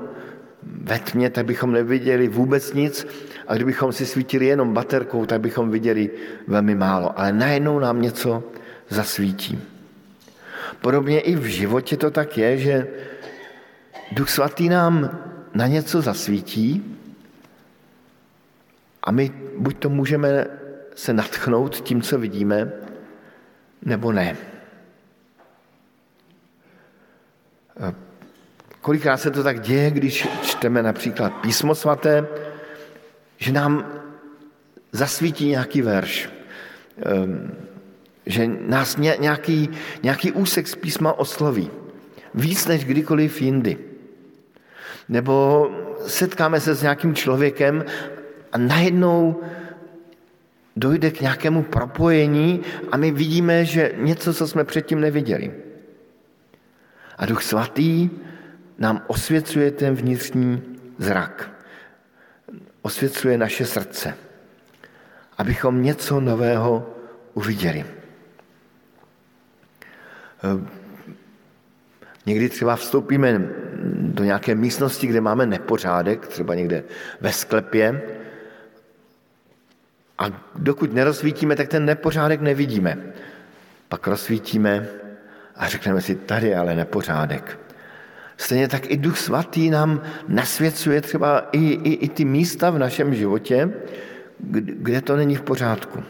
ve 0.63 0.99
tmě, 0.99 1.31
tak 1.31 1.47
bychom 1.47 1.73
neviděli 1.73 2.29
vůbec 2.29 2.73
nic 2.73 3.07
a 3.47 3.55
kdybychom 3.55 3.93
si 3.93 4.07
svítili 4.07 4.47
jenom 4.47 4.75
baterkou, 4.75 5.27
tak 5.27 5.41
bychom 5.41 5.71
viděli 5.71 6.11
velmi 6.47 6.75
málo. 6.75 7.19
Ale 7.19 7.33
najednou 7.33 7.79
nám 7.79 8.03
něco 8.03 8.45
zasvítí. 8.89 9.59
Podobně 10.81 11.21
i 11.21 11.37
v 11.37 11.45
životě 11.45 11.97
to 11.97 12.11
tak 12.11 12.39
je, 12.39 12.59
že 12.59 12.87
Duch 14.13 14.31
Svatý 14.31 14.69
nám 14.69 15.19
na 15.55 15.67
něco 15.67 16.03
zasvítí 16.03 16.99
a 19.03 19.11
my 19.11 19.33
buď 19.59 19.77
to 19.79 19.89
můžeme 19.91 20.47
se 20.95 21.13
natchnout 21.13 21.77
tím, 21.77 22.03
co 22.03 22.19
vidíme, 22.19 22.73
nebo 23.83 24.13
ne. 24.13 24.37
Kolikrát 28.81 29.17
se 29.17 29.31
to 29.31 29.43
tak 29.43 29.61
děje, 29.61 29.91
když 29.91 30.29
čteme 30.43 30.83
například 30.83 31.33
písmo 31.33 31.75
svaté, 31.75 32.27
že 33.39 33.53
nám 33.53 33.87
zasvítí 34.93 35.47
nějaký 35.49 35.83
verš. 35.83 36.29
Ehm, 37.03 37.55
že 38.27 38.47
nás 38.47 38.97
nějaký, 38.97 39.71
nějaký 40.03 40.33
úsek 40.33 40.69
z 40.69 40.75
písma 40.75 41.13
osloví. 41.19 41.71
Víc 42.35 42.67
než 42.67 42.85
kdykoliv 42.85 43.43
jindy. 43.43 43.79
Nebo 45.09 45.69
setkáme 46.07 46.61
se 46.61 46.75
s 46.75 46.83
nějakým 46.83 47.15
člověkem 47.15 47.85
a 48.53 48.59
najednou 48.59 49.41
dojde 50.77 51.11
k 51.11 51.21
nějakému 51.21 51.63
propojení 51.63 52.61
a 52.93 52.97
my 52.97 53.11
vidíme, 53.11 53.65
že 53.65 53.93
něco, 53.97 54.35
co 54.35 54.49
jsme 54.49 54.65
předtím 54.65 55.01
neviděli. 55.01 55.53
A 57.19 57.27
Duch 57.27 57.43
Svatý 57.43 58.11
nám 58.79 59.03
osvěcuje 59.07 59.71
ten 59.71 59.95
vnitřní 59.95 60.63
zrak. 60.99 61.51
Osvěcuje 62.83 63.39
naše 63.39 63.67
srdce, 63.67 64.15
abychom 65.39 65.83
něco 65.83 66.21
nového 66.21 66.95
uviděli. 67.35 67.85
Eh, 70.45 70.83
někdy 72.27 72.49
třeba 72.49 72.77
vstoupíme 72.77 73.49
do 73.99 74.25
nějaké 74.25 74.55
místnosti, 74.55 75.07
kde 75.07 75.21
máme 75.21 75.47
nepořádek, 75.47 76.27
třeba 76.27 76.55
někde 76.55 76.85
ve 77.21 77.33
sklepě, 77.33 78.03
a 80.23 80.33
dokud 80.55 80.93
nerozsvítíme, 80.93 81.57
tak 81.57 81.69
ten 81.69 81.85
nepořádek 81.85 82.41
nevidíme. 82.41 82.99
Pak 83.89 84.07
rozsvítíme 84.07 84.87
a 85.57 85.69
řekneme 85.69 86.01
si, 86.01 86.15
tady 86.15 86.49
je 86.49 86.57
ale 86.57 86.75
nepořádek. 86.75 87.59
Stejně 88.37 88.69
tak 88.69 88.91
i 88.91 88.97
Duch 88.97 89.19
Svatý 89.19 89.71
nám 89.71 90.03
nasvěcuje 90.29 91.01
třeba 91.01 91.49
i, 91.53 91.59
i, 91.59 91.93
i 91.93 92.09
ty 92.09 92.25
místa 92.25 92.71
v 92.71 92.79
našem 92.79 93.15
životě, 93.15 93.71
kde 94.39 95.01
to 95.01 95.17
není 95.17 95.37
v 95.37 95.43
pořádku. 95.43 96.03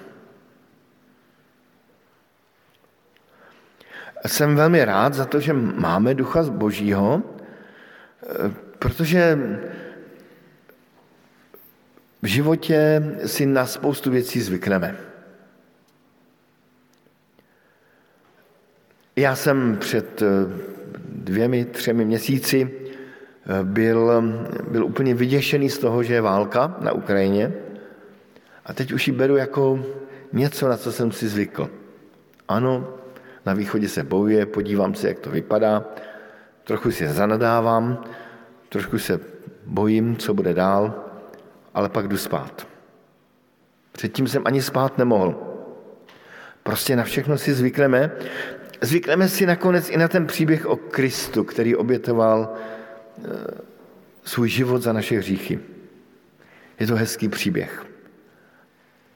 jsem 4.27 4.57
velmi 4.57 4.85
rád 4.85 5.15
za 5.15 5.25
to, 5.25 5.41
že 5.41 5.53
máme 5.53 6.15
Ducha 6.15 6.43
Božího, 6.43 7.23
eh, 7.23 8.51
protože 8.79 9.39
v 12.23 12.27
životě 12.27 13.03
si 13.27 13.47
na 13.47 13.67
spoustu 13.67 14.11
věcí 14.11 14.41
zvykneme. 14.41 14.97
Já 19.17 19.37
jsem 19.37 19.77
před 19.77 20.23
eh, 20.23 20.27
dvěmi, 21.09 21.65
třemi 21.65 22.05
měsíci 22.05 22.71
eh, 22.71 23.65
byl, 23.65 24.23
byl 24.71 24.85
úplně 24.85 25.15
vyděšený 25.15 25.71
z 25.71 25.79
toho, 25.79 26.03
že 26.03 26.15
je 26.15 26.21
válka 26.21 26.77
na 26.81 26.93
Ukrajině 26.93 27.53
a 28.65 28.73
teď 28.73 28.93
už 28.93 29.07
ji 29.07 29.13
beru 29.13 29.37
jako 29.37 29.85
něco, 30.33 30.69
na 30.69 30.77
co 30.77 30.93
jsem 30.93 31.13
si 31.13 31.29
zvykl. 31.29 31.71
Ano, 32.49 32.95
na 33.47 33.55
východě 33.55 33.89
se 33.89 34.05
bojuje, 34.05 34.47
podívám 34.47 34.95
se, 34.95 35.09
jak 35.09 35.19
to 35.19 35.31
vypadá, 35.31 35.85
trochu 36.65 36.91
si 36.91 37.09
zanadávám, 37.09 38.05
trošku 38.69 38.99
se 38.99 39.21
bojím, 39.67 40.17
co 40.17 40.35
bude 40.35 40.55
dál, 40.55 41.02
ale 41.75 41.89
pak 41.89 42.09
jdu 42.09 42.17
spát. 42.17 42.67
Předtím 43.93 44.29
jsem 44.29 44.43
ani 44.45 44.63
spát 44.63 44.99
nemohl. 44.99 45.35
Prostě 46.63 46.97
na 46.97 47.05
všechno 47.05 47.39
si 47.39 47.55
zvykneme. 47.55 48.11
Zvykneme 48.81 49.29
si 49.29 49.47
nakonec 49.47 49.91
i 49.91 49.97
na 49.97 50.09
ten 50.09 50.27
příběh 50.27 50.67
o 50.67 50.77
Kristu, 50.77 51.45
který 51.45 51.77
obětoval 51.77 52.55
eh, 52.55 53.29
svůj 54.25 54.49
život 54.49 54.83
za 54.83 54.93
naše 54.93 55.19
hříchy. 55.19 55.61
Je 56.81 56.87
to 56.87 56.97
hezký 56.97 57.29
příběh, 57.29 57.87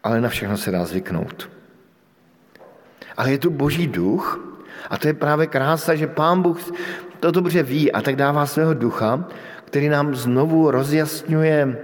ale 0.03 0.21
na 0.21 0.29
všechno 0.29 0.57
se 0.57 0.71
dá 0.71 0.85
zvyknout 0.85 1.57
ale 3.17 3.31
je 3.31 3.39
tu 3.39 3.51
boží 3.51 3.87
duch 3.87 4.41
a 4.91 4.99
to 4.99 5.09
je 5.09 5.15
právě 5.15 5.47
krása, 5.47 5.95
že 5.95 6.07
pán 6.07 6.43
Bůh 6.43 6.61
to 7.21 7.31
dobře 7.31 7.63
ví 7.63 7.93
a 7.93 8.01
tak 8.01 8.17
dává 8.17 8.47
svého 8.47 8.75
ducha, 8.75 9.25
který 9.65 9.89
nám 9.89 10.15
znovu 10.15 10.71
rozjasňuje 10.71 11.79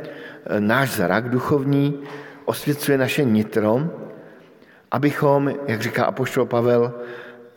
náš 0.58 0.90
zrak 0.90 1.28
duchovní, 1.28 2.02
osvěcuje 2.44 2.98
naše 2.98 3.24
nitro, 3.24 3.90
abychom, 4.90 5.54
jak 5.66 5.82
říká 5.82 6.04
apoštol 6.04 6.46
Pavel, 6.46 6.92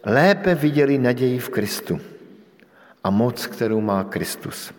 lépe 0.03 0.55
viděli 0.55 0.97
naději 0.97 1.39
v 1.39 1.49
Kristu 1.49 1.99
a 3.03 3.09
moc, 3.09 3.47
kterou 3.47 3.81
má 3.81 4.03
Kristus. 4.03 4.73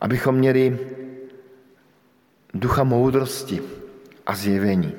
Abychom 0.00 0.34
měli 0.34 0.78
ducha 2.54 2.84
moudrosti 2.84 3.62
a 4.26 4.34
zjevení. 4.34 4.92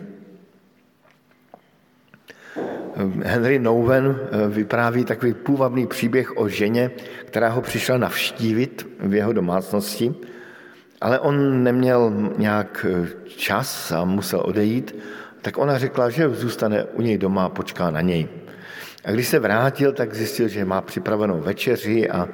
Henry 3.24 3.60
Nouwen 3.60 4.06
eh, 4.06 4.48
vypráví 4.48 5.06
takový 5.06 5.34
půvabný 5.34 5.88
příběh 5.88 6.38
o 6.38 6.48
ženě, 6.48 6.92
která 7.26 7.50
ho 7.50 7.62
přišla 7.62 7.98
navštívit 7.98 8.88
v 9.00 9.14
jeho 9.14 9.34
domácnosti, 9.34 10.16
ale 11.04 11.20
on 11.20 11.64
neměl 11.64 12.14
nějak 12.38 12.86
eh, 12.90 13.08
čas 13.28 13.92
a 13.92 14.06
musel 14.06 14.42
odejít, 14.46 14.96
tak 15.42 15.58
ona 15.58 15.78
řekla, 15.78 16.10
že 16.10 16.30
zůstane 16.30 16.84
u 16.84 17.02
něj 17.02 17.18
doma 17.18 17.46
a 17.46 17.50
počká 17.50 17.92
na 17.92 18.02
něj. 18.02 18.28
A 19.06 19.12
když 19.12 19.28
se 19.28 19.40
vrátil, 19.40 19.92
tak 19.92 20.16
zjistil, 20.16 20.48
že 20.48 20.66
má 20.66 20.82
připravenou 20.82 21.42
večeři 21.42 22.10
a 22.10 22.28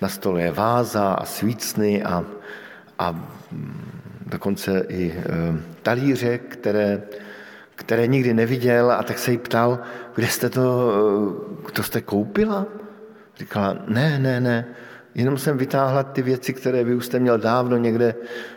na 0.00 0.08
stole 0.08 0.42
je 0.42 0.52
váza 0.52 1.12
a 1.12 1.24
svícny 1.24 2.04
a, 2.04 2.24
a 2.98 3.12
mm, 3.52 3.90
dokonce 4.26 4.84
i 4.88 5.12
e, 5.12 5.24
talíře, 5.82 6.38
které 6.38 7.02
které 7.74 8.06
nikdy 8.06 8.34
neviděl 8.34 8.92
a 8.92 9.02
tak 9.02 9.18
se 9.18 9.30
jí 9.30 9.38
ptal, 9.38 9.78
kde 10.14 10.26
jste 10.26 10.50
to, 10.50 10.92
to 11.72 11.82
jste 11.82 12.00
koupila? 12.00 12.66
Říkala, 13.38 13.76
ne, 13.88 14.18
ne, 14.18 14.40
ne, 14.40 14.66
jenom 15.14 15.38
jsem 15.38 15.58
vytáhla 15.58 16.02
ty 16.02 16.22
věci, 16.22 16.52
které 16.52 16.84
vy 16.84 16.94
už 16.94 17.06
jste 17.06 17.18
měl 17.18 17.38
dávno 17.38 17.76
někde 17.76 18.14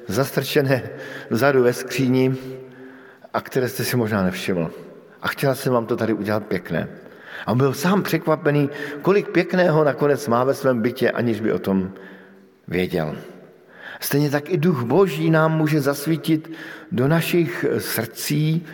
zastrčené 0.08 0.90
vzadu 1.30 1.64
ve 1.64 1.74
skříni 1.74 2.36
a 3.34 3.42
které 3.42 3.70
jste 3.70 3.84
si 3.84 3.98
možná 3.98 4.24
nevšiml. 4.24 4.72
A 5.22 5.28
chtěla 5.28 5.56
jsem 5.56 5.74
vám 5.74 5.86
to 5.86 5.98
tady 5.98 6.14
udělat 6.14 6.46
pěkné. 6.46 6.88
A 7.46 7.56
byl 7.56 7.74
sám 7.74 8.04
překvapený, 8.04 8.70
kolik 9.02 9.30
pěkného 9.30 9.84
nakonec 9.84 10.28
má 10.28 10.44
ve 10.44 10.54
svém 10.54 10.82
bytě, 10.82 11.12
aniž 11.12 11.42
by 11.42 11.54
o 11.54 11.60
tom 11.60 11.92
věděl. 12.68 13.16
Stejně 14.00 14.30
tak 14.30 14.50
i 14.50 14.58
duch 14.58 14.84
boží 14.84 15.30
nám 15.30 15.58
může 15.58 15.82
zasvítit 15.82 16.52
do 16.92 17.08
našich 17.08 17.66
srdcí, 17.78 18.66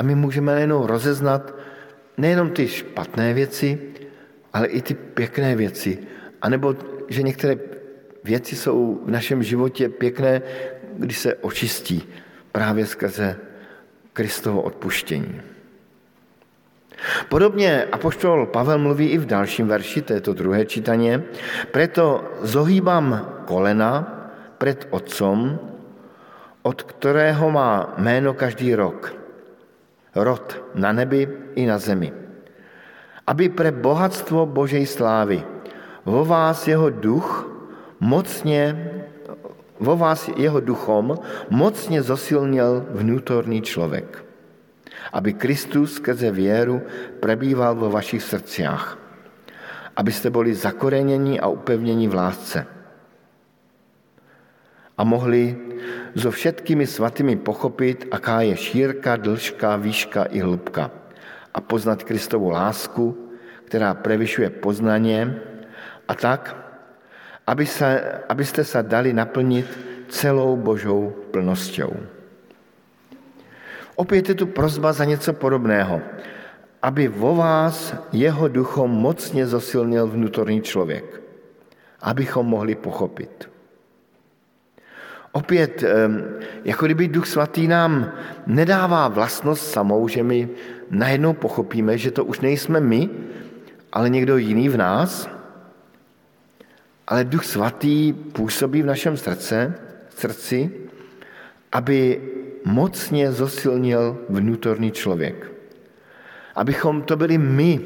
a 0.00 0.02
my 0.02 0.14
můžeme 0.14 0.54
nejenom 0.54 0.82
rozeznat 0.82 1.54
nejenom 2.18 2.50
ty 2.50 2.68
špatné 2.68 3.34
věci, 3.34 3.78
ale 4.52 4.66
i 4.66 4.82
ty 4.82 4.94
pěkné 4.94 5.56
věci. 5.56 5.98
A 6.42 6.48
nebo, 6.48 6.76
že 7.10 7.22
některé 7.22 7.58
věci 8.24 8.56
jsou 8.56 9.00
v 9.04 9.10
našem 9.10 9.42
životě 9.42 9.88
pěkné, 9.88 10.42
když 10.98 11.18
se 11.18 11.34
očistí 11.34 12.02
právě 12.52 12.86
skrze 12.86 13.36
Kristovo 14.12 14.62
odpuštění. 14.62 15.40
Podobně 17.28 17.84
apoštol 17.92 18.46
Pavel 18.46 18.78
mluví 18.78 19.08
i 19.08 19.18
v 19.18 19.26
dalším 19.26 19.66
verši, 19.66 20.02
to 20.02 20.12
je 20.12 20.20
to 20.20 20.32
druhé 20.32 20.66
čítaně. 20.66 21.22
Preto 21.70 22.24
zohýbám 22.42 23.40
kolena 23.44 24.16
před 24.58 24.86
Otcom, 24.90 25.58
od 26.62 26.82
kterého 26.82 27.50
má 27.50 27.94
jméno 27.98 28.34
každý 28.34 28.74
rok. 28.74 29.16
Rod 30.14 30.64
na 30.74 30.92
nebi 30.92 31.28
i 31.54 31.66
na 31.66 31.78
zemi. 31.78 32.12
Aby 33.26 33.48
pre 33.48 33.72
bohatstvo 33.72 34.46
Božej 34.46 34.86
slávy 34.86 35.40
vo 36.04 36.24
vás 36.24 36.68
jeho 36.68 36.90
duch 36.90 37.48
mocně, 38.00 38.90
vo 39.80 39.96
vás 39.96 40.30
jeho 40.36 40.60
duchom 40.60 41.18
mocně 41.50 42.02
zosilnil 42.02 42.86
vnútorný 42.90 43.62
člověk 43.62 44.30
aby 45.12 45.32
Kristus 45.32 45.98
skrze 45.98 46.30
věru 46.30 46.82
prebýval 47.20 47.74
vo 47.74 47.90
vašich 47.90 48.22
srdciach, 48.22 48.98
abyste 49.96 50.30
byli 50.30 50.54
zakoreněni 50.54 51.40
a 51.40 51.48
upevněni 51.48 52.08
v 52.08 52.14
lásce. 52.14 52.66
A 54.98 55.04
mohli 55.04 55.56
so 56.14 56.30
všetkými 56.30 56.86
svatými 56.86 57.36
pochopit, 57.36 58.04
aká 58.10 58.40
je 58.44 58.56
šírka, 58.56 59.16
dlžka, 59.16 59.76
výška 59.76 60.22
i 60.28 60.40
hĺbka 60.40 60.90
a 61.54 61.58
poznat 61.60 62.04
Kristovu 62.04 62.50
lásku, 62.50 63.16
která 63.64 63.94
prevyšuje 63.94 64.50
poznaně 64.50 65.40
a 66.10 66.14
tak, 66.14 66.56
aby 67.46 67.66
se, 67.66 68.02
abyste 68.28 68.64
se 68.64 68.82
dali 68.82 69.12
naplnit 69.12 69.78
celou 70.08 70.56
Božou 70.56 71.14
plnosťou. 71.30 71.94
Opět 73.94 74.28
je 74.28 74.34
tu 74.34 74.46
prozba 74.46 74.92
za 74.92 75.04
něco 75.04 75.32
podobného, 75.32 76.02
aby 76.82 77.08
vo 77.08 77.34
vás 77.34 77.94
jeho 78.12 78.48
duchom 78.48 78.90
mocně 78.90 79.46
zosilnil 79.46 80.06
vnútorný 80.06 80.62
člověk, 80.62 81.22
abychom 82.02 82.46
mohli 82.46 82.74
pochopit. 82.74 83.50
Opět, 85.32 85.84
jako 86.64 86.86
kdyby 86.86 87.08
Duch 87.08 87.26
Svatý 87.26 87.68
nám 87.68 88.12
nedává 88.46 89.08
vlastnost 89.08 89.70
samou, 89.70 90.08
že 90.08 90.22
my 90.22 90.48
najednou 90.90 91.32
pochopíme, 91.32 91.98
že 91.98 92.10
to 92.10 92.24
už 92.24 92.40
nejsme 92.40 92.80
my, 92.80 93.10
ale 93.92 94.10
někdo 94.10 94.36
jiný 94.36 94.68
v 94.68 94.76
nás, 94.76 95.39
ale 97.10 97.24
Duch 97.24 97.44
Svatý 97.44 98.12
působí 98.12 98.82
v 98.82 98.86
našem 98.86 99.16
srdce, 99.16 99.74
srdci, 100.14 100.70
aby 101.72 102.20
mocně 102.64 103.32
zosilnil 103.32 104.18
vnútorný 104.28 104.92
člověk. 104.92 105.52
Abychom 106.54 107.02
to 107.02 107.16
byli 107.16 107.38
my, 107.38 107.80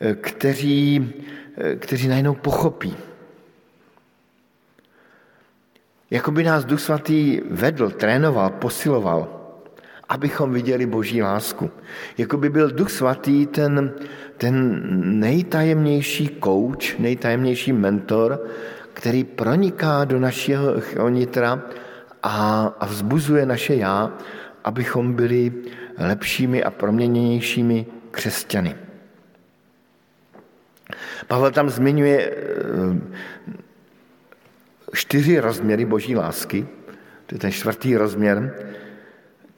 eh, 0.00 0.14
kteří, 0.14 1.12
eh, 1.56 1.76
kteří 1.76 2.08
najednou 2.08 2.34
pochopí. 2.34 2.96
Jakoby 6.10 6.44
nás 6.44 6.64
Duch 6.64 6.80
Svatý 6.80 7.40
vedl, 7.40 7.90
trénoval, 7.90 8.50
posiloval, 8.60 9.41
abychom 10.12 10.52
viděli 10.52 10.86
Boží 10.86 11.22
lásku. 11.22 11.70
Jakoby 12.18 12.48
byl 12.48 12.70
Duch 12.70 12.90
Svatý 12.90 13.46
ten, 13.46 13.92
ten 14.36 14.80
nejtajemnější 15.20 16.28
kouč, 16.28 16.96
nejtajemnější 16.98 17.72
mentor, 17.72 18.44
který 18.92 19.24
proniká 19.24 20.04
do 20.04 20.20
našeho 20.20 21.08
nitra 21.08 21.62
a, 22.22 22.66
a 22.80 22.86
vzbuzuje 22.86 23.46
naše 23.46 23.74
já, 23.74 24.12
abychom 24.64 25.12
byli 25.12 25.52
lepšími 25.98 26.62
a 26.62 26.70
proměněnějšími 26.70 27.86
křesťany. 28.10 28.76
Pavel 31.26 31.50
tam 31.50 31.70
zmiňuje 31.70 32.18
eh, 32.20 32.36
čtyři 34.92 35.40
rozměry 35.40 35.84
boží 35.84 36.16
lásky, 36.16 36.66
to 37.26 37.34
je 37.34 37.38
ten 37.38 37.52
čtvrtý 37.52 37.96
rozměr, 37.96 38.54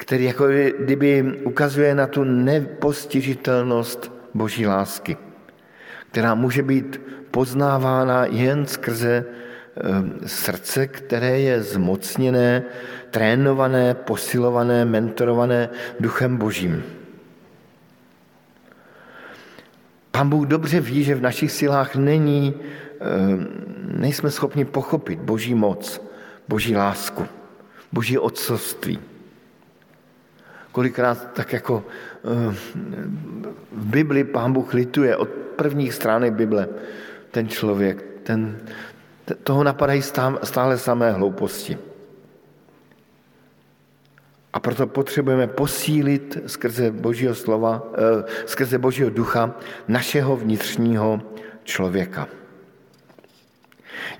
který 0.05 0.25
jako 0.25 0.47
kdyby 0.79 1.41
ukazuje 1.45 1.95
na 1.95 2.07
tu 2.07 2.25
nepostižitelnost 2.25 4.13
boží 4.35 4.67
lásky, 4.67 5.17
která 6.11 6.35
může 6.35 6.63
být 6.63 7.01
poznávána 7.31 8.25
jen 8.25 8.67
skrze 8.67 9.25
Ehm, 9.77 10.15
srdce, 10.27 10.87
které 10.87 11.41
je 11.41 11.63
zmocněné, 11.63 12.63
trénované, 13.11 13.95
posilované, 13.95 14.85
mentorované 14.85 15.69
duchem 16.01 16.37
božím. 16.37 16.83
Pán 20.11 20.29
Bůh 20.29 20.47
dobře 20.47 20.81
ví, 20.81 21.05
že 21.05 21.15
v 21.15 21.23
našich 21.23 21.53
silách 21.53 21.97
není, 21.97 22.55
ehm, 23.01 23.47
nejsme 23.99 24.31
schopni 24.31 24.65
pochopit 24.65 25.19
boží 25.19 25.55
moc, 25.55 26.03
boží 26.49 26.77
lásku, 26.77 27.27
boží 27.93 28.19
otcovství. 28.19 28.99
Kolikrát 30.75 31.33
tak 31.33 31.53
jako 31.53 31.85
ehm, 32.25 32.55
v 33.73 33.87
Bibli 33.87 34.25
pán 34.25 34.53
Bůh 34.53 34.75
lituje 34.75 35.17
od 35.17 35.29
prvních 35.29 35.95
stránek 35.95 36.33
Bible 36.33 36.69
ten 37.31 37.49
člověk, 37.49 38.05
ten, 38.23 38.59
toho 39.43 39.65
napadají 39.65 40.03
stále 40.43 40.79
samé 40.79 41.13
hlouposti. 41.13 41.79
A 44.53 44.61
proto 44.61 44.87
potřebujeme 44.87 45.47
posílit 45.47 46.39
skrze 46.47 46.91
Božího 46.91 47.35
slova, 47.35 47.83
eh, 47.95 48.25
skrze 48.47 48.79
Božího 48.79 49.11
ducha 49.11 49.55
našeho 49.89 50.37
vnitřního 50.37 51.23
člověka. 51.65 52.29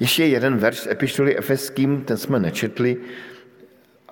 Ještě 0.01 0.27
jeden 0.27 0.57
verš 0.57 0.79
z 0.79 0.87
epištoly 0.87 1.39
Efeským, 1.39 2.05
ten 2.05 2.17
jsme 2.17 2.39
nečetli, 2.39 2.97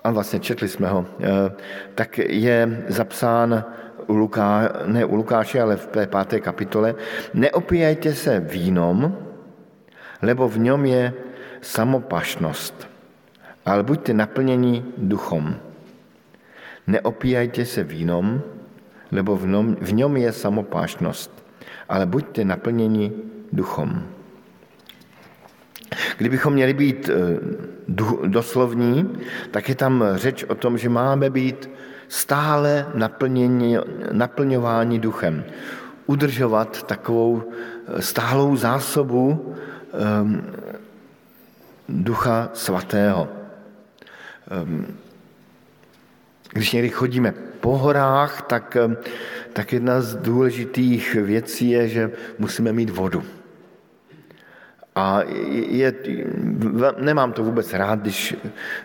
a 0.03 0.11
vlastně 0.11 0.39
četli 0.39 0.67
jsme 0.67 0.87
ho, 0.87 1.05
eh, 1.19 1.51
tak 1.95 2.17
je 2.17 2.83
zapsán 2.87 3.63
u 4.07 4.13
Luká, 4.15 4.69
ne 4.85 5.05
u 5.05 5.15
Lukáše, 5.15 5.61
ale 5.61 5.75
v 5.75 5.87
té 5.87 6.07
páté 6.07 6.39
kapitole. 6.39 6.95
Neopíjajte 7.33 8.13
se 8.13 8.39
vínom, 8.39 9.17
lebo 10.21 10.49
v 10.49 10.57
něm 10.59 10.85
je 10.85 11.13
samopašnost. 11.61 12.87
Ale 13.65 13.83
buďte 13.83 14.13
naplněni 14.13 14.85
duchom. 14.97 15.55
Neopíjajte 16.87 17.65
se 17.65 17.83
vínom, 17.83 18.41
lebo 19.11 19.37
v 19.37 19.47
něm, 19.47 19.75
v 19.81 19.93
něm 19.93 20.17
je 20.17 20.31
samopášnost, 20.31 21.31
ale 21.89 22.05
buďte 22.05 22.45
naplněni 22.45 23.11
duchom. 23.51 24.03
Kdybychom 26.17 26.53
měli 26.53 26.73
být 26.73 27.09
eh, 27.09 27.39
doslovní, 28.27 29.17
tak 29.51 29.69
je 29.69 29.75
tam 29.75 30.03
řeč 30.15 30.43
o 30.43 30.55
tom, 30.55 30.77
že 30.77 30.89
máme 30.89 31.29
být 31.29 31.69
stále 32.07 32.87
naplňování 34.11 34.99
duchem. 34.99 35.43
Udržovat 36.05 36.83
takovou 36.83 37.43
eh, 37.43 38.01
stálou 38.01 38.55
zásobu 38.55 39.55
um, 40.21 40.41
Ducha 41.89 42.49
Svatého. 42.53 43.29
Um, 44.63 44.87
když 46.53 46.71
někdy 46.71 46.89
chodíme 46.89 47.33
po 47.59 47.77
horách, 47.77 48.41
tak, 48.41 48.77
tak 49.53 49.73
jedna 49.73 50.01
z 50.01 50.15
důležitých 50.15 51.15
věcí 51.15 51.69
je, 51.69 51.87
že 51.87 52.11
musíme 52.39 52.73
mít 52.73 52.89
vodu. 52.89 53.23
A 54.95 55.21
je, 55.51 55.93
nemám 56.97 57.33
to 57.33 57.43
vůbec 57.43 57.73
rád, 57.73 57.99
když, 57.99 58.35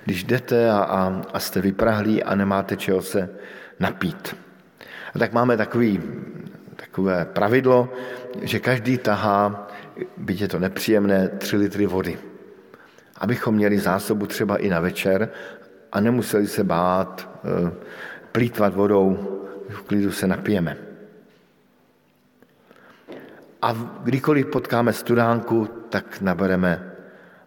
když 0.04 0.24
jdete 0.24 0.70
a, 0.70 0.78
a, 0.78 1.22
a 1.32 1.40
jste 1.40 1.60
vyprahlí 1.60 2.22
a 2.22 2.34
nemáte 2.34 2.76
čeho 2.76 3.02
se 3.02 3.30
napít. 3.80 4.36
A 5.14 5.18
tak 5.18 5.32
máme 5.32 5.56
takový, 5.56 6.00
takové 6.76 7.24
pravidlo, 7.24 7.92
že 8.42 8.60
každý 8.60 8.98
tahá 8.98 9.68
byť 10.16 10.40
je 10.40 10.48
to 10.48 10.58
nepříjemné, 10.58 11.28
tři 11.28 11.56
litry 11.56 11.86
vody. 11.86 12.18
Abychom 13.16 13.54
měli 13.54 13.78
zásobu 13.78 14.26
třeba 14.26 14.56
i 14.56 14.68
na 14.68 14.80
večer 14.80 15.28
a 15.92 16.00
nemuseli 16.00 16.46
se 16.46 16.64
bát 16.64 17.28
eh, 17.44 17.70
plítvat 18.32 18.74
vodou, 18.74 19.34
v 19.68 19.82
klidu 19.82 20.12
se 20.12 20.26
napijeme. 20.26 20.76
A 23.62 23.72
kdykoliv 24.02 24.46
potkáme 24.46 24.92
studánku, 24.92 25.68
tak 25.88 26.20
nabereme 26.20 26.92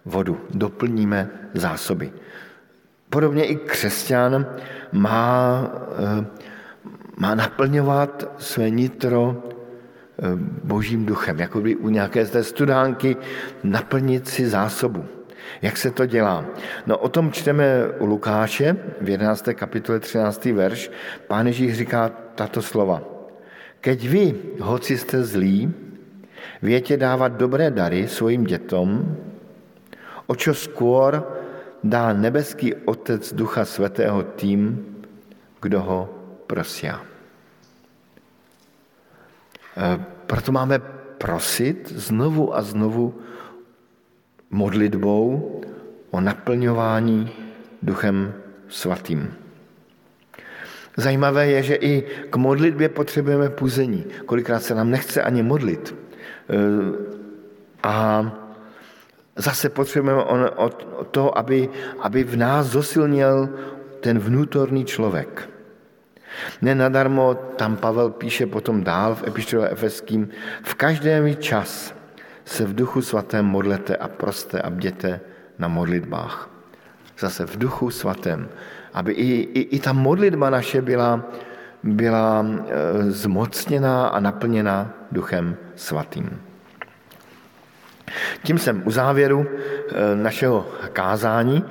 vodu, 0.05 0.41
doplníme 0.53 1.29
zásoby. 1.53 2.11
Podobně 3.09 3.45
i 3.45 3.55
křesťan 3.55 4.45
má, 4.91 5.63
eh, 6.21 6.25
má 7.17 7.35
naplňovat 7.35 8.35
své 8.37 8.69
nitro 8.69 9.43
božím 10.63 11.05
duchem, 11.05 11.39
jako 11.39 11.61
by 11.61 11.75
u 11.75 11.89
nějaké 11.89 12.25
té 12.25 12.43
studánky 12.43 13.17
naplnit 13.63 14.27
si 14.27 14.49
zásobu. 14.49 15.05
Jak 15.61 15.77
se 15.77 15.91
to 15.91 16.05
dělá? 16.05 16.45
No 16.85 16.97
o 16.97 17.09
tom 17.09 17.31
čteme 17.31 17.87
u 17.99 18.05
Lukáše 18.05 18.77
v 19.01 19.09
11. 19.09 19.53
kapitole 19.53 19.99
13. 19.99 20.53
verš. 20.53 20.91
Pán 21.27 21.47
Ježíš 21.47 21.73
říká 21.77 22.11
tato 22.35 22.61
slova. 22.61 23.01
Keď 23.81 24.07
vy, 24.07 24.35
hoci 24.59 24.97
jste 24.97 25.23
zlí, 25.23 25.73
větě 26.61 26.97
dávat 26.97 27.27
dobré 27.27 27.71
dary 27.71 28.07
svým 28.07 28.43
dětom, 28.43 29.17
o 30.27 30.35
čo 30.35 30.53
skôr 30.55 31.19
dá 31.83 32.13
nebeský 32.13 32.87
Otec 32.87 33.33
Ducha 33.33 33.65
Svatého 33.65 34.23
tým, 34.39 34.79
kdo 35.61 35.79
ho 35.81 35.99
prosia. 36.47 37.01
E, 39.75 39.99
proto 40.25 40.51
máme 40.51 40.79
prosit 41.17 41.91
znovu 41.91 42.55
a 42.55 42.61
znovu 42.61 43.13
modlitbou 44.51 45.61
o 46.11 46.17
naplňování 46.21 47.29
Duchem 47.81 48.33
Svatým. 48.69 49.33
Zajímavé 50.97 51.47
je, 51.47 51.63
že 51.63 51.75
i 51.75 51.93
k 52.29 52.35
modlitbě 52.35 52.89
potřebujeme 52.89 53.49
puzení. 53.49 54.05
Kolikrát 54.25 54.63
se 54.63 54.75
nám 54.75 54.91
nechce 54.91 55.21
ani 55.21 55.43
modlit. 55.43 55.95
E, 56.49 56.57
a 57.83 58.25
zase 59.35 59.69
potřebujeme 59.69 60.23
o 60.55 60.69
to, 61.11 61.37
aby, 61.37 61.69
aby 61.99 62.23
v 62.23 62.37
nás 62.37 62.67
zosilnil 62.67 63.49
ten 63.99 64.19
vnútorný 64.19 64.85
člověk. 64.85 65.49
Nenadarmo 66.61 67.33
tam 67.33 67.75
Pavel 67.77 68.09
píše 68.09 68.45
potom 68.45 68.83
dál 68.83 69.15
v 69.15 69.27
epištole 69.27 69.69
Efeským, 69.69 70.29
v 70.63 70.73
každém 70.75 71.35
čas 71.35 71.93
se 72.45 72.65
v 72.65 72.75
duchu 72.75 73.01
svatém 73.01 73.45
modlete 73.45 73.95
a 73.95 74.07
proste 74.07 74.61
a 74.61 74.69
bděte 74.69 75.19
na 75.59 75.67
modlitbách. 75.67 76.49
Zase 77.19 77.45
v 77.45 77.57
duchu 77.57 77.89
svatém, 77.89 78.49
aby 78.93 79.13
i, 79.13 79.29
i, 79.59 79.61
i 79.75 79.79
ta 79.79 79.93
modlitba 79.93 80.49
naše 80.49 80.81
byla, 80.81 81.21
byla 81.83 82.45
e, 82.45 83.11
zmocněná 83.11 84.07
a 84.07 84.19
naplněna 84.19 84.93
duchem 85.11 85.57
svatým. 85.81 86.41
Tím 88.43 88.57
jsem 88.57 88.83
u 88.85 88.91
závěru 88.91 89.45
e, 89.45 90.15
našeho 90.15 90.69
kázání. 90.93 91.65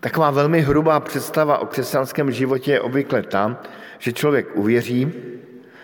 Taková 0.00 0.30
velmi 0.30 0.60
hrubá 0.60 1.00
představa 1.00 1.58
o 1.58 1.66
křesťanském 1.66 2.32
životě 2.32 2.72
je 2.72 2.80
obvykle 2.80 3.22
ta, 3.22 3.60
že 3.98 4.12
člověk 4.12 4.56
uvěří, 4.56 5.12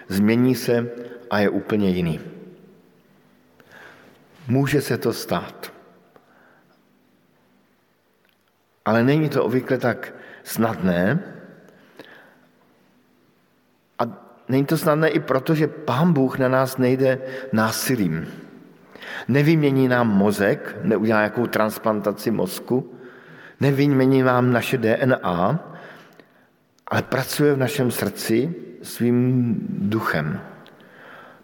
změní 0.09 0.55
se 0.55 0.91
a 1.31 1.39
je 1.39 1.49
úplně 1.49 1.91
jiný. 1.91 2.21
Může 4.49 4.81
se 4.81 4.99
to 4.99 5.13
stát. 5.13 5.73
Ale 8.85 9.03
není 9.03 9.29
to 9.29 9.45
obvykle 9.45 9.79
tak 9.79 10.13
snadné. 10.45 11.19
A 13.99 14.05
není 14.49 14.65
to 14.65 14.77
snadné 14.79 15.09
i 15.09 15.21
proto, 15.21 15.55
že 15.55 15.67
Pán 15.67 16.13
Bůh 16.13 16.39
na 16.39 16.49
nás 16.49 16.79
nejde 16.79 17.19
násilím. 17.53 18.27
Nevymění 19.29 19.89
nám 19.89 20.09
mozek, 20.09 20.77
neudělá 20.83 21.21
jakou 21.21 21.47
transplantaci 21.47 22.31
mozku, 22.31 22.95
nevymění 23.61 24.23
nám 24.23 24.53
naše 24.53 24.79
DNA, 24.79 25.71
ale 26.87 27.03
pracuje 27.03 27.55
v 27.55 27.59
našem 27.59 27.91
srdci 27.91 28.55
svým 28.83 29.57
duchem. 29.69 30.41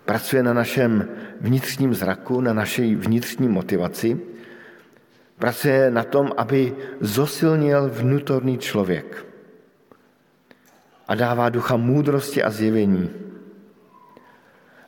Pracuje 0.04 0.42
na 0.42 0.52
našem 0.52 1.08
vnitřním 1.40 1.94
zraku, 1.94 2.40
na 2.40 2.52
naší 2.52 2.94
vnitřní 2.94 3.48
motivaci. 3.48 4.20
Pracuje 5.38 5.90
na 5.90 6.04
tom, 6.04 6.32
aby 6.36 6.76
zosilnil 7.00 7.88
vnútorný 7.88 8.58
člověk. 8.58 9.29
A 11.10 11.14
dává 11.14 11.50
ducha 11.50 11.74
moudrosti 11.74 12.38
a 12.38 12.50
zjevení. 12.50 13.10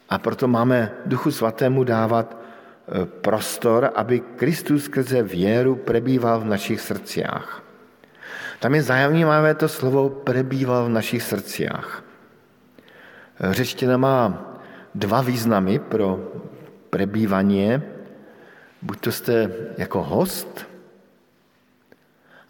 A 0.09 0.19
proto 0.19 0.47
máme 0.49 0.91
Duchu 1.07 1.35
Svatému 1.35 1.85
dávat 1.85 2.31
e, 2.31 3.07
prostor, 3.07 3.91
aby 3.95 4.21
Kristus 4.21 4.85
skrze 4.85 5.23
věru 5.23 5.75
prebýval 5.75 6.41
v 6.41 6.55
našich 6.55 6.81
srdciách. 6.81 7.63
Tam 8.63 8.75
je 8.75 8.83
zajímavé 8.83 9.55
to 9.55 9.69
slovo 9.69 10.11
prebýval 10.23 10.87
v 10.87 10.95
našich 11.03 11.23
srdciách. 11.23 12.03
Řečtina 13.51 13.97
má 13.97 14.47
dva 14.95 15.21
významy 15.23 15.79
pro 15.79 16.23
prebývání. 16.91 17.83
Buď 18.83 19.01
to 19.01 19.13
jste 19.13 19.51
jako 19.79 20.03
host, 20.03 20.67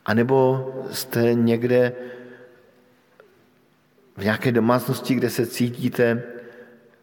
anebo 0.04 0.68
jste 0.90 1.34
někde 1.34 1.92
v 4.16 4.24
nějaké 4.24 4.52
domácnosti, 4.52 5.14
kde 5.14 5.30
se 5.30 5.46
cítíte 5.46 6.22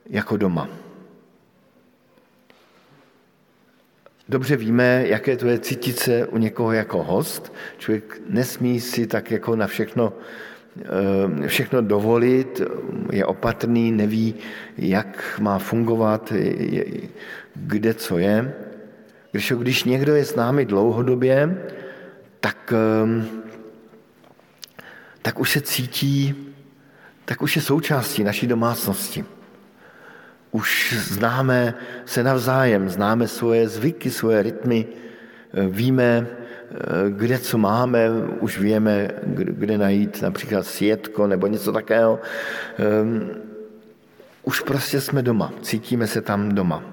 jako 0.10 0.38
doma. 0.38 0.70
Dobře 4.30 4.56
víme, 4.56 5.04
jaké 5.08 5.38
to 5.38 5.48
je 5.48 5.60
cítit 5.60 6.00
se 6.00 6.28
u 6.28 6.38
někoho 6.38 6.72
jako 6.72 7.04
host. 7.04 7.54
Člověk 7.78 8.22
nesmí 8.30 8.80
si 8.80 9.08
tak 9.08 9.32
jako 9.32 9.56
na 9.56 9.68
všechno, 9.68 10.14
eh, 11.44 11.48
všechno 11.48 11.82
dovolit, 11.82 12.62
je 13.12 13.26
opatrný, 13.26 13.92
neví, 13.92 14.36
jak 14.78 15.40
má 15.42 15.60
fungovat, 15.60 16.34
kde 17.56 17.94
co 17.94 18.18
je. 18.18 18.54
Když, 19.32 19.54
když 19.58 19.84
někdo 19.84 20.16
je 20.16 20.26
s 20.26 20.36
námi 20.36 20.66
dlouhodobě, 20.66 21.66
tak, 22.40 22.74
eh, 22.74 23.26
tak 25.22 25.40
už 25.40 25.52
se 25.52 25.62
cítí, 25.62 26.49
tak 27.30 27.42
už 27.42 27.56
je 27.56 27.62
součástí 27.62 28.24
naší 28.24 28.48
domácnosti. 28.48 29.26
Už 30.52 30.96
známe 30.98 31.74
se 32.06 32.24
navzájem, 32.24 32.90
známe 32.90 33.28
svoje 33.28 33.70
zvyky, 33.70 34.12
svoje 34.12 34.44
rytmy, 34.44 34.86
eh, 35.54 35.68
víme, 35.70 36.26
eh, 36.26 36.76
kde 37.10 37.40
co 37.40 37.58
máme, 37.58 38.10
už 38.40 38.60
víme, 38.60 39.12
kde 39.34 39.78
najít 39.78 40.22
například 40.22 40.66
sjetko 40.66 41.28
nebo 41.28 41.48
něco 41.48 41.72
takého. 41.72 42.20
Ehm, 42.78 43.30
už 44.44 44.62
prostě 44.62 45.02
jsme 45.02 45.22
doma, 45.22 45.54
cítíme 45.62 46.08
se 46.08 46.22
tam 46.22 46.50
doma. 46.50 46.84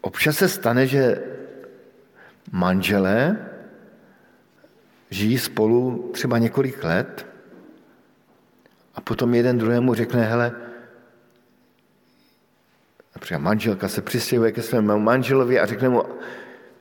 Občas 0.00 0.36
se 0.36 0.48
stane, 0.48 0.86
že 0.86 1.22
manželé 2.52 3.36
žijí 5.10 5.38
spolu 5.38 6.10
třeba 6.14 6.38
několik 6.38 6.84
let 6.84 7.33
a 8.94 9.00
potom 9.00 9.34
jeden 9.34 9.58
druhému 9.58 9.94
řekne, 9.94 10.22
hele, 10.22 10.52
Například 13.14 13.38
manželka 13.38 13.88
se 13.88 14.02
přistěhuje 14.02 14.52
ke 14.52 14.62
svému 14.62 14.98
manželovi 14.98 15.60
a 15.60 15.66
řekne 15.66 15.88
mu, 15.88 16.02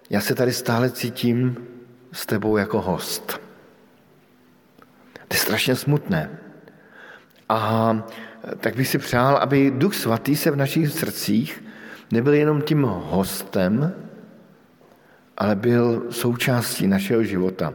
já 0.09 0.22
se 0.22 0.36
tady 0.36 0.53
stále 0.53 0.91
cítím 0.91 1.68
s 2.11 2.26
tebou 2.26 2.57
jako 2.57 2.82
host. 2.82 3.41
To 5.14 5.34
je 5.34 5.38
strašně 5.38 5.76
smutné. 5.76 6.30
A 7.49 7.97
tak 8.57 8.76
bych 8.76 8.88
si 8.88 8.97
přál, 8.97 9.38
aby 9.38 9.72
Duch 9.72 9.95
Svatý 9.95 10.36
se 10.36 10.51
v 10.51 10.55
našich 10.55 10.89
srdcích 10.89 11.64
nebyl 12.11 12.34
jenom 12.34 12.61
tím 12.61 12.84
hostem, 12.84 13.93
ale 15.38 15.55
byl 15.55 16.03
součástí 16.09 16.88
našeho 16.88 17.24
života. 17.24 17.74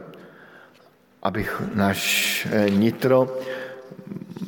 Aby 1.23 1.47
náš 1.75 2.47
nitro 2.69 3.39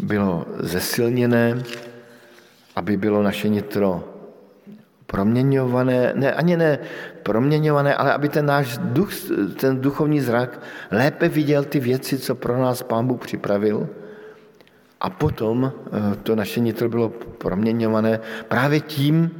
bylo 0.01 0.45
zesilněné, 0.59 1.63
aby 2.75 2.97
bylo 2.97 3.23
naše 3.23 3.49
nitro 3.49 4.03
proměňované, 5.05 6.11
ne, 6.15 6.33
ani 6.33 6.57
ne 6.57 6.79
proměňované, 7.23 7.95
ale 7.95 8.13
aby 8.13 8.29
ten 8.29 8.45
náš 8.45 8.77
duch, 8.77 9.11
ten 9.59 9.81
duchovní 9.81 10.19
zrak 10.19 10.59
lépe 10.91 11.29
viděl 11.29 11.63
ty 11.63 11.79
věci, 11.79 12.17
co 12.17 12.35
pro 12.35 12.57
nás 12.57 12.83
Pán 12.83 13.07
Bůh 13.07 13.21
připravil. 13.21 13.89
A 15.01 15.09
potom 15.09 15.67
eh, 15.67 16.15
to 16.23 16.35
naše 16.35 16.59
nitro 16.59 16.89
bylo 16.89 17.09
proměňované 17.09 18.19
právě 18.47 18.79
tím, 18.79 19.31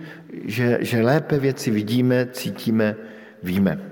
že, 0.45 0.77
že 0.81 1.01
lépe 1.01 1.39
věci 1.39 1.71
vidíme, 1.71 2.27
cítíme, 2.31 2.95
víme. 3.43 3.90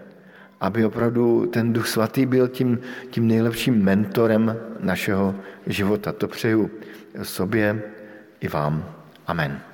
Aby 0.60 0.86
opravdu 0.86 1.46
ten 1.46 1.74
Duch 1.74 1.88
Svatý 1.88 2.26
byl 2.26 2.48
tím, 2.48 2.80
tím 3.10 3.28
nejlepším 3.28 3.84
mentorem 3.84 4.58
našeho 4.80 5.36
života. 5.68 6.12
To 6.12 6.28
přeju 6.28 6.72
sobě 7.24 7.82
i 8.40 8.48
vám. 8.48 8.86
Amen. 9.28 9.69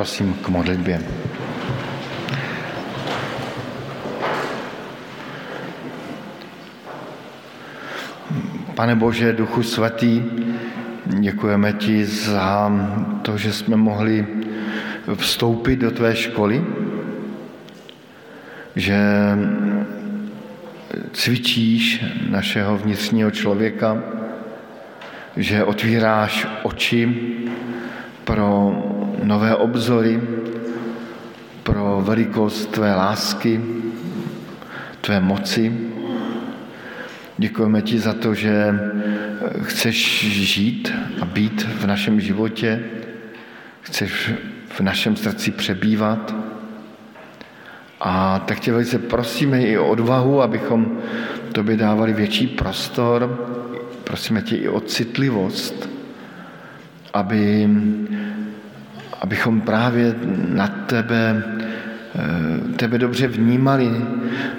Prosím 0.00 0.34
k 0.34 0.48
modlitbě. 0.48 1.00
Pane 8.74 8.96
Bože, 8.96 9.32
Duchu 9.32 9.62
Svatý, 9.62 10.22
děkujeme 11.04 11.72
ti 11.72 12.04
za 12.04 12.72
to, 13.22 13.38
že 13.38 13.52
jsme 13.52 13.76
mohli 13.76 14.26
vstoupit 15.14 15.76
do 15.76 15.90
tvé 15.90 16.16
školy, 16.16 16.64
že 18.76 18.98
cvičíš 21.12 22.04
našeho 22.30 22.78
vnitřního 22.78 23.30
člověka, 23.30 24.02
že 25.36 25.64
otvíráš 25.64 26.46
oči 26.62 27.16
pro 28.24 28.79
nové 29.22 29.56
obzory, 29.56 30.20
pro 31.62 32.02
velikost 32.04 32.66
tvé 32.66 32.94
lásky, 32.94 33.60
tvé 35.00 35.20
moci. 35.20 35.72
Děkujeme 37.38 37.82
ti 37.82 37.98
za 37.98 38.12
to, 38.12 38.34
že 38.34 38.74
chceš 39.62 39.96
žít 40.30 40.92
a 41.20 41.24
být 41.24 41.62
v 41.62 41.86
našem 41.86 42.20
životě, 42.20 42.84
chceš 43.80 44.32
v 44.68 44.80
našem 44.80 45.16
srdci 45.16 45.50
přebývat. 45.50 46.34
A 48.00 48.38
tak 48.38 48.60
tě 48.60 48.72
velice 48.72 48.98
prosíme 48.98 49.62
i 49.62 49.78
o 49.78 49.88
odvahu, 49.88 50.42
abychom 50.42 50.98
tobě 51.52 51.76
dávali 51.76 52.12
větší 52.12 52.46
prostor. 52.46 53.48
Prosíme 54.04 54.42
tě 54.42 54.56
i 54.56 54.68
o 54.68 54.80
citlivost, 54.80 55.88
aby, 57.12 57.68
abychom 59.20 59.60
právě 59.60 60.14
na 60.48 60.66
tebe, 60.66 61.42
eh, 62.14 62.74
tebe 62.76 62.98
dobře 62.98 63.28
vnímali, 63.28 63.90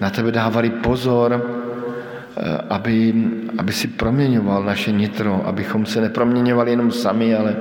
na 0.01 0.09
tebe 0.09 0.31
dávali 0.31 0.69
pozor, 0.69 1.41
eh, 2.37 2.57
aby, 2.69 3.13
aby 3.57 3.73
si 3.73 3.87
proměňoval 3.87 4.63
naše 4.63 4.91
nitro, 4.91 5.47
abychom 5.47 5.85
se 5.85 6.01
neproměňovali 6.01 6.71
jenom 6.71 6.91
sami, 6.91 7.35
ale 7.35 7.55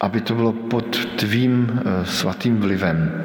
aby 0.00 0.20
to 0.20 0.34
bylo 0.34 0.52
pod 0.52 1.06
tvým 1.16 1.80
eh, 1.80 2.04
svatým 2.04 2.60
vlivem. 2.60 3.24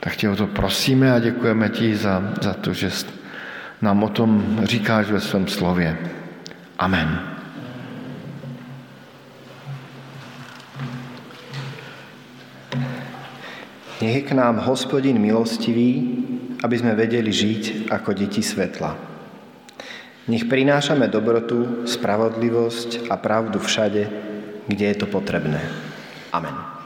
Tak 0.00 0.16
tě 0.16 0.28
o 0.28 0.36
to 0.36 0.46
prosíme 0.46 1.12
a 1.12 1.18
děkujeme 1.18 1.68
ti 1.68 1.96
za, 1.96 2.22
za 2.40 2.54
to, 2.54 2.72
že 2.72 2.90
nám 3.82 4.02
o 4.02 4.08
tom 4.08 4.60
říkáš 4.62 5.10
ve 5.10 5.20
svém 5.20 5.46
slově. 5.46 5.98
Amen. 6.78 7.37
Nech 13.98 14.14
je 14.14 14.28
k 14.30 14.38
nám 14.38 14.62
hospodin 14.62 15.18
milostivý, 15.18 15.98
aby 16.62 16.74
sme 16.78 16.94
vedeli 16.94 17.34
žiť 17.34 17.90
ako 17.90 18.14
deti 18.14 18.46
svetla. 18.46 18.94
Nech 20.30 20.46
prinášame 20.46 21.10
dobrotu, 21.10 21.82
spravodlivosť 21.82 23.10
a 23.10 23.18
pravdu 23.18 23.58
všade, 23.58 24.02
kde 24.70 24.84
je 24.86 24.96
to 25.02 25.10
potrebné. 25.10 25.58
Amen. 26.30 26.77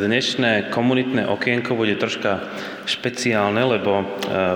Dnešné 0.00 0.72
komunitné 0.74 1.28
okienko 1.28 1.76
bude 1.76 1.94
troška 1.96 2.42
špeciálne, 2.88 3.62
lebo 3.62 4.02
e, 4.02 4.04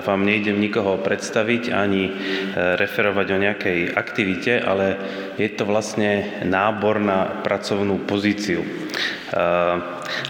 vám 0.02 0.26
nejdem 0.26 0.58
nikoho 0.58 0.98
predstaviť 0.98 1.70
ani 1.70 2.10
e, 2.10 2.12
referovať 2.74 3.26
o 3.30 3.38
nejakej 3.38 3.78
aktivite, 3.94 4.58
ale 4.58 4.98
je 5.38 5.46
to 5.54 5.68
vlastne 5.68 6.42
nábor 6.42 6.98
na 6.98 7.44
pracovnú 7.46 8.02
pozíciu. 8.02 8.64
E, 8.64 8.68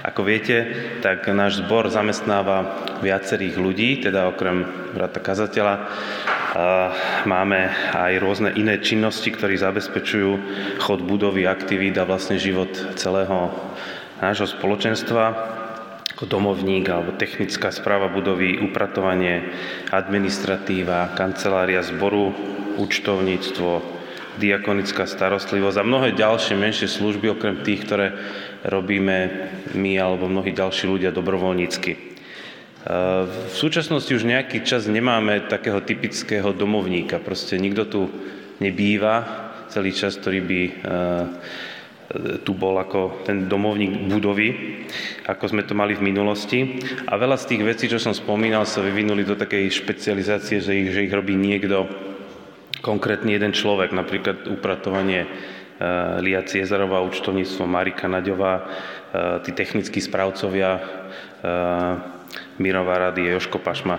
ako 0.04 0.20
viete, 0.20 0.56
tak 1.00 1.24
náš 1.32 1.64
zbor 1.64 1.88
zamestnáva 1.88 2.84
viacerých 3.00 3.56
ľudí, 3.56 4.04
teda 4.04 4.28
okrem 4.28 4.64
brata 4.92 5.20
kazateľa, 5.20 5.74
máme 7.26 7.60
aj 7.90 8.12
rôzne 8.22 8.54
iné 8.54 8.78
činnosti, 8.78 9.34
ktoré 9.34 9.58
zabezpečujú 9.58 10.30
chod 10.78 11.02
budovy, 11.02 11.50
aktivít 11.50 11.98
a 11.98 12.06
vlastne 12.06 12.38
život 12.38 12.70
celého 12.94 13.50
nášho 14.22 14.46
spoločenstva, 14.46 15.24
ako 16.14 16.30
domovník 16.30 16.86
alebo 16.86 17.18
technická 17.18 17.74
správa 17.74 18.06
budovy, 18.06 18.62
upratovanie, 18.62 19.50
administratíva, 19.90 21.10
kancelária 21.18 21.82
zboru, 21.82 22.30
účtovníctvo, 22.78 23.82
diakonická 24.38 25.10
starostlivosť 25.10 25.78
a 25.82 25.86
mnohé 25.86 26.14
ďalšie 26.14 26.54
menšie 26.54 26.86
služby, 26.86 27.34
okrem 27.34 27.66
tých, 27.66 27.82
ktoré 27.86 28.14
robíme 28.62 29.50
my 29.74 29.92
alebo 29.98 30.30
mnohí 30.30 30.54
ďalší 30.54 30.86
ľudia 30.86 31.10
dobrovoľnícky. 31.10 32.13
E, 32.84 32.92
v 33.24 33.54
súčasnosti 33.56 34.12
už 34.12 34.28
nejaký 34.28 34.60
čas 34.60 34.84
nemáme 34.84 35.48
takého 35.48 35.80
typického 35.80 36.52
domovníka. 36.52 37.16
Proste 37.16 37.56
nikto 37.56 37.88
tu 37.88 38.00
nebýva 38.60 39.24
celý 39.72 39.96
čas, 39.96 40.20
ktorý 40.20 40.40
by 40.44 40.60
e, 40.60 40.72
tu 42.44 42.52
bol 42.52 42.76
ako 42.76 43.24
ten 43.24 43.48
domovník 43.48 44.06
budovy, 44.06 44.48
ako 45.26 45.44
sme 45.50 45.64
to 45.64 45.72
mali 45.72 45.96
v 45.96 46.04
minulosti. 46.04 46.78
A 47.08 47.16
veľa 47.16 47.40
z 47.40 47.48
tých 47.56 47.62
vecí, 47.64 47.84
čo 47.88 47.96
som 47.96 48.12
spomínal, 48.12 48.68
sa 48.68 48.84
vyvinuli 48.84 49.24
do 49.24 49.34
takej 49.34 49.72
špecializácie, 49.72 50.60
že 50.60 50.72
ich, 50.76 50.88
že 50.92 51.08
ich 51.08 51.12
robí 51.12 51.34
niekto, 51.34 51.88
konkrétny 52.84 53.32
jeden 53.32 53.56
človek, 53.56 53.96
napríklad 53.96 54.44
upratovanie 54.46 55.24
uh, 55.24 56.20
Lia 56.20 56.44
Ciezarová, 56.44 57.00
účtovníctvo 57.00 57.64
Marika 57.64 58.04
Naďová, 58.04 58.68
tí 59.40 59.56
technickí 59.56 60.04
správcovia 60.04 60.84
Mirová 62.58 63.10
rady, 63.10 63.34
Joško 63.34 63.58
Pašma. 63.58 63.98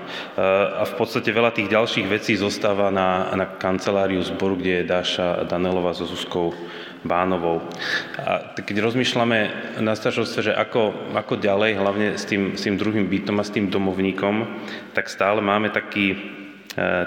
A 0.80 0.84
v 0.88 0.94
podstate 0.96 1.36
veľa 1.36 1.52
tých 1.52 1.68
ďalších 1.68 2.08
vecí 2.08 2.40
zostáva 2.40 2.88
na, 2.88 3.36
na 3.36 3.46
kanceláriu 3.46 4.24
zboru, 4.24 4.56
kde 4.56 4.82
je 4.82 4.90
Dáša 4.90 5.28
Danelová 5.44 5.92
so 5.92 6.08
Zuzkou 6.08 6.56
Bánovou. 7.04 7.68
A 8.16 8.56
keď 8.56 8.82
rozmýšľame 8.82 9.40
na 9.84 9.94
staršovstve, 9.94 10.52
že 10.52 10.54
ako, 10.56 11.14
ako 11.14 11.36
ďalej, 11.38 11.72
hlavne 11.78 12.08
s 12.16 12.24
tým, 12.26 12.56
s 12.56 12.64
tým 12.64 12.80
druhým 12.80 13.12
bytom 13.12 13.38
a 13.38 13.46
s 13.46 13.54
tým 13.54 13.68
domovníkom, 13.68 14.48
tak 14.96 15.12
stále 15.12 15.44
máme 15.44 15.70
taký 15.70 16.16
e, 16.16 16.18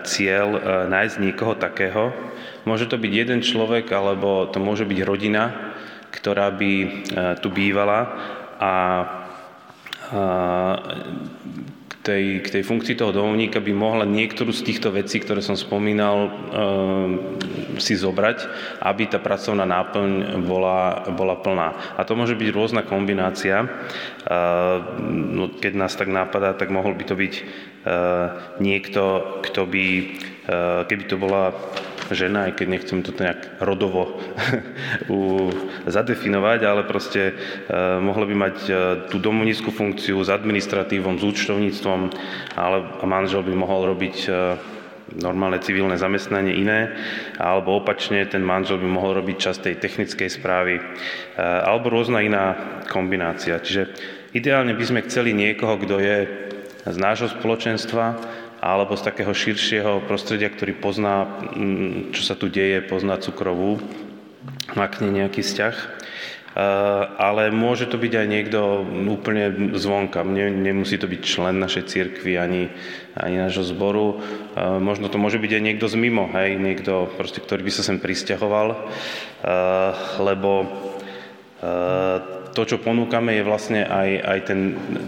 cieľ 0.07 0.49
e, 0.55 0.61
nájsť 0.87 1.17
niekoho 1.19 1.59
takého. 1.59 2.15
Môže 2.63 2.87
to 2.87 3.01
byť 3.01 3.13
jeden 3.13 3.41
človek, 3.43 3.91
alebo 3.91 4.47
to 4.53 4.61
môže 4.63 4.87
byť 4.87 4.99
rodina, 5.03 5.75
ktorá 6.13 6.53
by 6.53 6.73
tu 7.45 7.49
bývala 7.53 8.01
a 8.57 8.73
tej, 12.09 12.41
k 12.41 12.49
tej 12.49 12.63
funkcii 12.65 12.97
toho 12.97 13.13
domovníka 13.13 13.61
by 13.61 13.73
mohla 13.77 14.09
niektorú 14.09 14.49
z 14.49 14.65
týchto 14.65 14.89
vecí, 14.89 15.21
ktoré 15.21 15.45
som 15.45 15.61
spomínal, 15.61 16.33
si 17.77 17.95
zobrať, 17.95 18.49
aby 18.81 19.13
tá 19.13 19.21
pracovná 19.21 19.69
náplň 19.69 20.41
bola, 20.49 21.05
bola 21.13 21.37
plná. 21.37 22.01
A 22.01 22.03
to 22.09 22.17
môže 22.17 22.33
byť 22.33 22.49
rôzna 22.49 22.83
kombinácia. 22.83 23.69
No, 25.05 25.53
keď 25.53 25.73
nás 25.77 25.93
tak 25.95 26.09
nápadá, 26.09 26.57
tak 26.57 26.73
mohol 26.73 26.97
by 26.97 27.05
to 27.05 27.15
byť 27.15 27.35
niekto, 28.59 29.03
kto 29.45 29.69
by, 29.69 29.87
keby 30.89 31.05
to 31.07 31.17
bola 31.21 31.53
žena, 32.15 32.49
aj 32.49 32.61
keď 32.61 32.67
nechcem 32.69 33.01
to 33.03 33.13
nejak 33.17 33.61
rodovo 33.61 34.21
zadefinovať, 35.97 36.61
ale 36.65 36.83
proste 36.85 37.35
uh, 37.35 37.99
mohla 37.99 38.25
by 38.29 38.35
mať 38.37 38.57
uh, 38.69 38.77
tú 39.09 39.17
domovníckú 39.19 39.73
funkciu 39.73 40.21
s 40.21 40.31
administratívom, 40.33 41.19
s 41.19 41.25
účtovníctvom, 41.25 42.01
ale 42.57 42.77
manžel 43.05 43.43
by 43.45 43.53
mohol 43.57 43.91
robiť 43.93 44.17
uh, 44.29 44.57
normálne 45.17 45.59
civilné 45.65 45.97
zamestnanie 45.97 46.53
iné, 46.53 46.93
alebo 47.41 47.81
opačne 47.81 48.29
ten 48.29 48.45
manžel 48.45 48.77
by 48.77 48.89
mohol 48.89 49.17
robiť 49.17 49.37
časť 49.41 49.61
tej 49.65 49.75
technickej 49.81 50.29
správy, 50.29 50.85
alebo 51.41 51.89
rôzna 51.89 52.21
iná 52.21 52.77
kombinácia. 52.93 53.57
Čiže 53.57 53.89
ideálne 54.37 54.77
by 54.77 54.85
sme 54.85 55.01
chceli 55.09 55.33
niekoho, 55.33 55.81
kto 55.81 55.97
je 55.97 56.19
z 56.85 56.97
nášho 57.01 57.33
spoločenstva, 57.33 58.21
alebo 58.59 58.99
z 58.99 59.07
takého 59.07 59.31
širšieho 59.31 60.05
prostredia, 60.07 60.51
ktorý 60.51 60.75
pozná, 60.79 61.27
mm, 61.55 62.15
čo 62.15 62.23
sa 62.27 62.35
tu 62.35 62.51
deje, 62.51 62.83
pozná 62.83 63.17
cukrovú, 63.19 63.79
má 64.75 64.91
k 64.91 65.07
nej 65.07 65.25
nejaký 65.25 65.41
vzťah. 65.41 65.77
Ale 67.23 67.55
môže 67.55 67.87
to 67.87 68.03
byť 68.03 68.13
aj 68.19 68.27
niekto 68.27 68.83
úplne 69.07 69.71
zvonka. 69.79 70.27
Nemusí 70.27 70.99
to 70.99 71.07
byť 71.07 71.21
člen 71.23 71.63
našej 71.63 71.87
cirkvi 71.87 72.35
ani, 72.35 72.67
ani 73.15 73.37
nášho 73.39 73.63
zboru. 73.63 74.19
Možno 74.59 75.07
to 75.07 75.23
môže 75.23 75.39
byť 75.39 75.55
aj 75.55 75.63
niekto 75.63 75.87
z 75.87 75.95
mimo, 75.95 76.27
hej? 76.35 76.59
niekto, 76.59 77.15
proste, 77.15 77.39
ktorý 77.39 77.63
by 77.63 77.73
sa 77.79 77.87
sem 77.87 78.03
pristahoval, 78.03 78.91
lebo 80.19 80.51
to, 82.59 82.67
čo 82.75 82.83
ponúkame, 82.83 83.39
je 83.39 83.47
vlastne 83.47 83.87
aj, 83.87 84.11
aj 84.19 84.39
ten, 84.51 84.61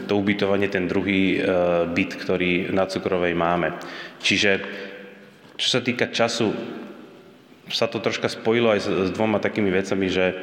to 0.06 0.14
ubytovanie, 0.14 0.70
ten 0.70 0.86
druhý 0.86 1.34
e, 1.34 1.38
byt, 1.90 2.14
ktorý 2.14 2.70
na 2.70 2.86
Cukrovej 2.86 3.34
máme. 3.34 3.74
Čiže 4.22 4.62
čo 5.58 5.66
sa 5.66 5.82
týka 5.82 6.14
času, 6.14 6.54
sa 7.66 7.90
to 7.90 7.98
troška 7.98 8.30
spojilo 8.30 8.70
aj 8.70 8.80
s, 8.86 8.86
s 8.86 9.10
dvoma 9.10 9.42
takými 9.42 9.66
vecami, 9.74 10.06
že 10.06 10.26
e, 10.30 10.34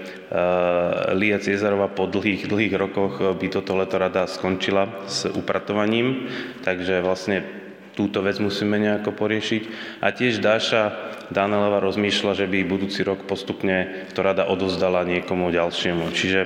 Lia 1.16 1.39
Ciezarova 1.39 1.88
po 1.88 2.12
dlhých, 2.12 2.43
dlhých 2.51 2.76
rokoch 2.76 3.24
by 3.39 3.47
toto 3.55 3.80
leto 3.80 3.95
rada 3.95 4.28
skončila 4.28 5.08
s 5.08 5.32
upratovaním, 5.32 6.28
takže 6.68 6.99
vlastne 6.99 7.47
túto 7.95 8.20
vec 8.20 8.36
musíme 8.43 8.76
nejako 8.84 9.16
poriešiť. 9.16 9.64
A 10.03 10.12
tiež 10.12 10.43
Dáša 10.43 11.16
Danelova 11.32 11.80
rozmýšľa, 11.80 12.36
že 12.36 12.51
by 12.51 12.68
budúci 12.68 13.01
rok 13.08 13.24
postupne 13.24 14.08
to 14.12 14.20
rada 14.22 14.43
odozdala 14.43 15.08
niekomu 15.08 15.49
ďalšiemu. 15.55 16.12
Čiže 16.12 16.39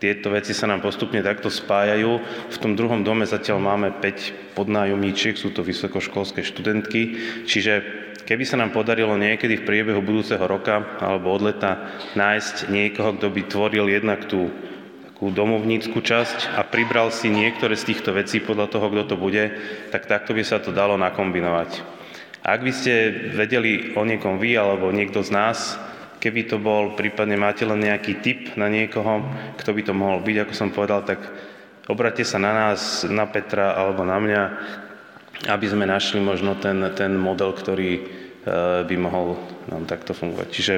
tieto 0.00 0.32
veci 0.32 0.56
sa 0.56 0.64
nám 0.64 0.80
postupne 0.80 1.20
takto 1.20 1.52
spájajú. 1.52 2.10
V 2.48 2.56
tom 2.56 2.72
druhom 2.72 3.04
dome 3.04 3.28
zatiaľ 3.28 3.60
máme 3.60 4.00
5 4.00 4.56
podnájomníčiek, 4.56 5.36
sú 5.36 5.52
to 5.52 5.60
vysokoškolské 5.60 6.40
študentky, 6.40 7.20
čiže 7.44 7.84
keby 8.24 8.48
sa 8.48 8.56
nám 8.56 8.72
podarilo 8.72 9.12
niekedy 9.20 9.60
v 9.60 9.66
priebehu 9.68 10.00
budúceho 10.00 10.40
roka 10.48 10.96
alebo 11.04 11.36
od 11.36 11.52
leta 11.52 12.00
nájsť 12.16 12.72
niekoho, 12.72 13.12
kto 13.20 13.28
by 13.28 13.42
tvoril 13.44 13.86
jednak 13.92 14.24
tú 14.24 14.48
takú 15.04 15.36
domovnícku 15.36 16.00
časť 16.00 16.56
a 16.56 16.64
pribral 16.64 17.12
si 17.12 17.28
niektoré 17.28 17.76
z 17.76 17.92
týchto 17.92 18.16
vecí 18.16 18.40
podľa 18.40 18.72
toho, 18.72 18.88
kto 18.88 19.02
to 19.04 19.16
bude, 19.20 19.52
tak 19.92 20.08
takto 20.08 20.32
by 20.32 20.40
sa 20.40 20.64
to 20.64 20.72
dalo 20.72 20.96
nakombinovať. 20.96 22.00
Ak 22.40 22.64
by 22.64 22.72
ste 22.72 23.12
vedeli 23.36 23.92
o 23.92 24.00
niekom 24.00 24.40
vy 24.40 24.56
alebo 24.56 24.88
niekto 24.88 25.20
z 25.20 25.28
nás, 25.28 25.76
Keby 26.20 26.52
to 26.52 26.60
bol, 26.60 26.92
prípadne 26.92 27.40
máte 27.40 27.64
len 27.64 27.80
nejaký 27.80 28.20
tip 28.20 28.40
na 28.60 28.68
niekoho, 28.68 29.24
kto 29.56 29.70
by 29.72 29.82
to 29.88 29.92
mohol 29.96 30.20
byť, 30.20 30.36
ako 30.44 30.52
som 30.52 30.68
povedal, 30.68 31.00
tak 31.00 31.16
obrate 31.88 32.22
sa 32.28 32.36
na 32.36 32.52
nás, 32.52 33.08
na 33.08 33.24
Petra 33.24 33.72
alebo 33.72 34.04
na 34.04 34.20
mňa, 34.20 34.42
aby 35.48 35.66
sme 35.66 35.88
našli 35.88 36.20
možno 36.20 36.60
ten, 36.60 36.76
ten 36.92 37.16
model, 37.16 37.56
ktorý 37.56 37.90
e, 37.96 38.02
by 38.84 38.96
mohol 39.00 39.40
nám 39.72 39.88
takto 39.88 40.12
fungovať. 40.12 40.48
Čiže 40.52 40.74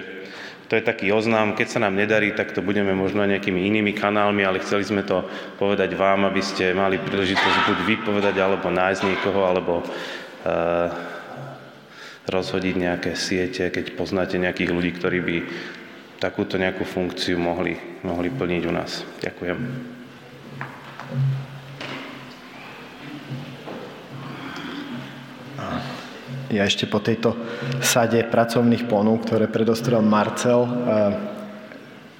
to 0.70 0.80
je 0.80 0.88
taký 0.88 1.12
oznám, 1.12 1.52
keď 1.52 1.68
sa 1.68 1.82
nám 1.84 1.98
nedarí, 1.98 2.32
tak 2.32 2.56
to 2.56 2.64
budeme 2.64 2.96
možno 2.96 3.28
nejakými 3.28 3.66
inými 3.66 3.92
kanálmi, 3.92 4.40
ale 4.40 4.64
chceli 4.64 4.88
sme 4.88 5.04
to 5.04 5.26
povedať 5.60 5.92
vám, 5.98 6.24
aby 6.24 6.40
ste 6.40 6.72
mali 6.72 6.96
príležitosť 6.96 7.58
buď 7.68 7.78
vypovedať, 7.84 8.40
alebo 8.40 8.72
nájsť 8.72 9.02
niekoho, 9.04 9.40
alebo 9.44 9.84
uh, 9.84 11.11
rozhodiť 12.26 12.74
nejaké 12.78 13.12
siete, 13.18 13.66
keď 13.70 13.98
poznáte 13.98 14.38
nejakých 14.38 14.70
ľudí, 14.70 14.90
ktorí 14.94 15.18
by 15.22 15.36
takúto 16.22 16.54
nejakú 16.54 16.86
funkciu 16.86 17.34
mohli, 17.34 17.74
mohli 18.06 18.30
plniť 18.30 18.62
u 18.68 18.72
nás. 18.72 19.02
Ďakujem. 19.18 19.58
Ja 26.52 26.68
ešte 26.68 26.84
po 26.84 27.00
tejto 27.00 27.32
sade 27.80 28.20
pracovných 28.28 28.84
ponúk, 28.84 29.24
ktoré 29.24 29.48
predostrel 29.48 30.04
Marcel, 30.04 30.68
eh, 30.68 31.32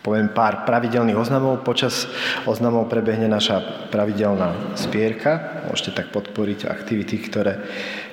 poviem 0.00 0.32
pár 0.32 0.64
pravidelných 0.64 1.20
oznamov. 1.20 1.60
Počas 1.60 2.08
oznamov 2.48 2.88
prebehne 2.88 3.28
naša 3.28 3.88
pravidelná 3.92 4.74
spierka. 4.74 5.62
Môžete 5.68 6.00
tak 6.00 6.08
podporiť 6.10 6.64
aktivity, 6.64 7.20
ktoré 7.22 7.60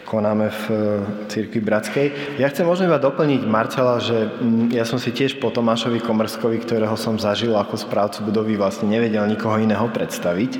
konáme 0.10 0.49
v 0.49 0.64
eh, 0.74 0.80
Církvi 1.30 1.62
Bratskej. 1.62 2.07
Ja 2.41 2.49
chcem 2.49 2.66
možno 2.66 2.89
iba 2.89 2.97
doplniť 2.97 3.45
Marcela, 3.45 4.01
že 4.01 4.26
mm, 4.26 4.74
ja 4.74 4.82
som 4.82 4.97
si 4.97 5.14
tiež 5.14 5.38
po 5.38 5.53
Tomášovi 5.53 6.01
Komrskovi, 6.01 6.57
ktorého 6.66 6.97
som 6.97 7.22
zažil 7.22 7.53
ako 7.53 7.78
správcu 7.78 8.26
budovy, 8.26 8.57
vlastne 8.57 8.89
nevedel 8.89 9.30
nikoho 9.30 9.62
iného 9.62 9.86
predstaviť, 9.93 10.57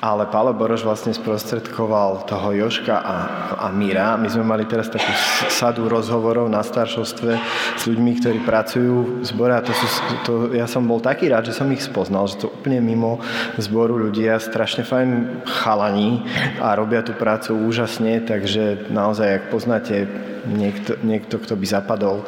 ale 0.00 0.24
Pálo 0.32 0.56
Boroš 0.56 0.88
vlastne 0.88 1.12
sprostredkoval 1.12 2.24
toho 2.24 2.56
Joška 2.56 2.96
a, 2.96 3.16
a 3.60 3.66
Míra. 3.68 4.16
My 4.16 4.32
sme 4.32 4.48
mali 4.48 4.64
teraz 4.64 4.88
takú 4.88 5.12
sadu 5.52 5.92
rozhovorov 5.92 6.48
na 6.48 6.64
staršovstve 6.64 7.32
s 7.76 7.82
ľuďmi, 7.84 8.10
ktorí 8.24 8.38
pracujú 8.48 9.20
v 9.20 9.24
zbore 9.28 9.52
a 9.52 9.60
to 9.60 9.76
sú, 9.76 9.86
to, 10.24 10.32
ja 10.56 10.64
som 10.64 10.88
bol 10.88 11.04
taký 11.04 11.28
rád, 11.28 11.52
že 11.52 11.58
som 11.58 11.68
ich 11.68 11.84
spoznal, 11.84 12.24
že 12.24 12.40
to 12.40 12.48
úplne 12.48 12.80
mimo 12.80 13.20
zboru 13.60 14.00
ľudia, 14.08 14.40
strašne 14.40 14.86
fajn 14.86 15.42
chalaní 15.44 16.24
a 16.62 16.72
robia 16.78 17.04
tú 17.04 17.12
prácu 17.12 17.52
úžasne, 17.52 18.24
takže 18.24 18.85
naozaj, 18.90 19.28
ak 19.28 19.44
poznáte 19.50 20.06
niekto, 20.46 20.98
niekto, 21.02 21.42
kto 21.42 21.58
by 21.58 21.66
zapadol 21.66 22.22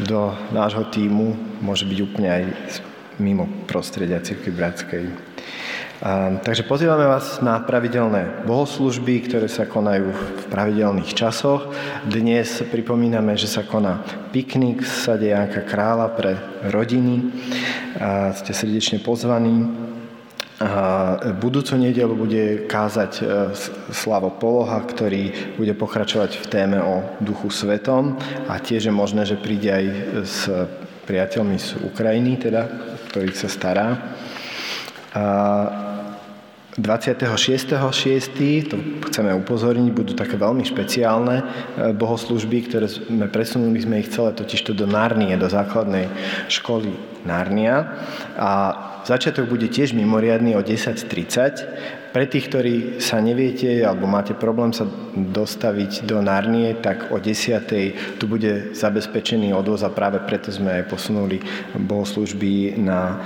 do 0.00 0.32
nášho 0.50 0.88
týmu, 0.88 1.36
môže 1.60 1.84
byť 1.84 1.98
úplne 2.00 2.28
aj 2.28 2.42
mimo 3.18 3.50
prostredia 3.66 4.22
Cirkvi 4.22 4.52
Bratskej. 4.54 5.04
A, 5.98 6.38
takže 6.38 6.62
pozývame 6.62 7.10
vás 7.10 7.42
na 7.42 7.58
pravidelné 7.58 8.46
bohoslužby, 8.46 9.26
ktoré 9.26 9.50
sa 9.50 9.66
konajú 9.66 10.14
v 10.14 10.44
pravidelných 10.46 11.10
časoch. 11.10 11.74
Dnes 12.06 12.62
pripomíname, 12.70 13.34
že 13.34 13.50
sa 13.50 13.66
koná 13.66 14.06
piknik 14.30 14.86
v 14.86 14.94
sade 14.94 15.26
Janka 15.34 15.66
Krála 15.66 16.06
pre 16.14 16.38
rodiny. 16.70 17.34
A 17.98 18.30
ste 18.30 18.54
srdečne 18.54 19.02
pozvaní. 19.02 19.66
Budúcu 21.38 21.78
nedelu 21.78 22.18
bude 22.18 22.66
kázať 22.66 23.12
e, 23.18 23.22
Slavo 23.94 24.34
Poloha, 24.34 24.82
ktorý 24.82 25.54
bude 25.54 25.70
pokračovať 25.78 26.42
v 26.42 26.46
téme 26.50 26.78
o 26.82 27.06
Duchu 27.22 27.46
Svetom 27.46 28.18
a 28.50 28.58
tiež 28.58 28.90
je 28.90 28.94
možné, 28.94 29.22
že 29.22 29.38
príde 29.38 29.70
aj 29.70 29.86
s 30.26 30.50
priateľmi 31.06 31.56
z 31.62 31.78
Ukrajiny, 31.86 32.42
teda, 32.42 32.66
ktorých 33.06 33.38
sa 33.38 33.48
stará. 33.48 33.88
A 36.78 36.80
26.6. 36.80 38.70
to 38.70 38.76
chceme 39.10 39.34
upozorniť, 39.34 39.90
budú 39.90 40.14
také 40.14 40.38
veľmi 40.38 40.62
špeciálne 40.62 41.42
e, 41.42 41.44
bohoslužby, 41.90 42.70
ktoré 42.70 42.86
sme 42.86 43.26
presunuli 43.26 43.82
sme 43.82 43.98
ich 43.98 44.14
celé 44.14 44.30
totižto 44.30 44.78
do 44.78 44.86
Narnie, 44.86 45.34
do 45.34 45.50
základnej 45.50 46.06
školy 46.46 46.94
Narnia. 47.26 47.98
A 48.38 48.50
Začiatok 49.08 49.48
bude 49.48 49.72
tiež 49.72 49.96
mimoriadný 49.96 50.52
o 50.52 50.60
10.30 50.60 51.97
Pre 52.08 52.24
tých, 52.24 52.48
ktorí 52.48 52.76
sa 53.04 53.20
neviete 53.20 53.84
alebo 53.84 54.08
máte 54.08 54.32
problém 54.32 54.72
sa 54.72 54.88
dostaviť 55.18 56.06
do 56.06 56.22
Narnie, 56.22 56.78
tak 56.78 57.10
o 57.10 57.18
10. 57.20 58.16
tu 58.16 58.24
bude 58.24 58.72
zabezpečený 58.72 59.50
odvoz 59.52 59.82
a 59.82 59.90
práve 59.90 60.22
preto 60.22 60.48
sme 60.48 60.80
aj 60.80 60.84
posunuli 60.88 61.42
bohoslužby 61.74 62.78
na 62.80 63.18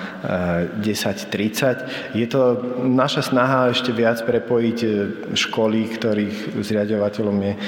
10.30. 0.81 1.23
Eh, 1.23 2.25
je 2.25 2.27
to 2.27 2.59
naša 2.83 3.31
snaha 3.31 3.71
ešte 3.71 3.93
viac 3.93 4.25
prepojiť 4.25 4.79
eh, 4.83 4.93
školy, 5.37 5.81
ktorých 5.95 6.59
zriadovateľom 6.59 7.37
je 7.39 7.53
eh, 7.53 7.61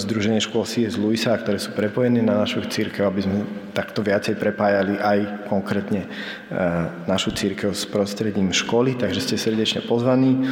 Združenie 0.00 0.40
škôl 0.40 0.64
C.S. 0.64 0.96
Luisa, 0.96 1.34
ktoré 1.36 1.58
sú 1.58 1.74
prepojené 1.74 2.22
na 2.22 2.40
našu 2.40 2.62
církev, 2.64 3.04
aby 3.04 3.20
sme 3.20 3.38
takto 3.74 4.02
viacej 4.02 4.34
prepájali 4.34 4.98
aj 4.98 5.18
konkrétne 5.46 6.02
našu 7.06 7.30
církev 7.30 7.70
s 7.70 7.86
prostredím 7.86 8.50
školy, 8.50 8.98
takže 8.98 9.22
ste 9.22 9.36
srdečne 9.38 9.86
pozvaní 9.90 10.46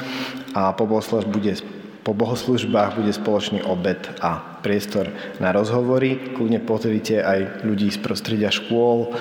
a 0.58 0.74
po 0.74 0.90
bohoslužbách 0.90 1.30
bude, 1.30 1.54
po 2.02 2.10
bohoslužbách 2.10 2.98
bude 2.98 3.14
spoločný 3.14 3.62
obed 3.62 4.02
a 4.18 4.58
priestor 4.58 5.14
na 5.38 5.54
rozhovory. 5.54 6.34
Kľudne 6.34 6.58
pozrite 6.66 7.22
aj 7.22 7.62
ľudí 7.62 7.86
z 7.94 8.02
prostredia 8.02 8.50
škôl, 8.50 9.14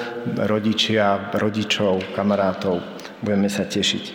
rodičia, 0.49 1.29
rodičov, 1.37 2.17
kamarátov. 2.17 2.81
Budeme 3.21 3.45
sa 3.53 3.69
tešiť. 3.69 4.03
E, 4.09 4.13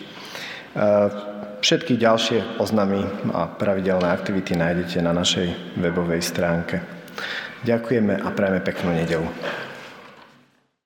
všetky 1.63 1.95
ďalšie 1.95 2.59
oznamy 2.59 3.07
a 3.31 3.47
pravidelné 3.47 4.11
aktivity 4.11 4.59
nájdete 4.59 4.99
na 4.99 5.15
našej 5.15 5.79
webovej 5.79 6.19
stránke. 6.19 6.83
Ďakujeme 7.63 8.19
a 8.19 8.27
prajeme 8.35 8.59
peknú 8.59 8.91
nedelu. 8.91 9.27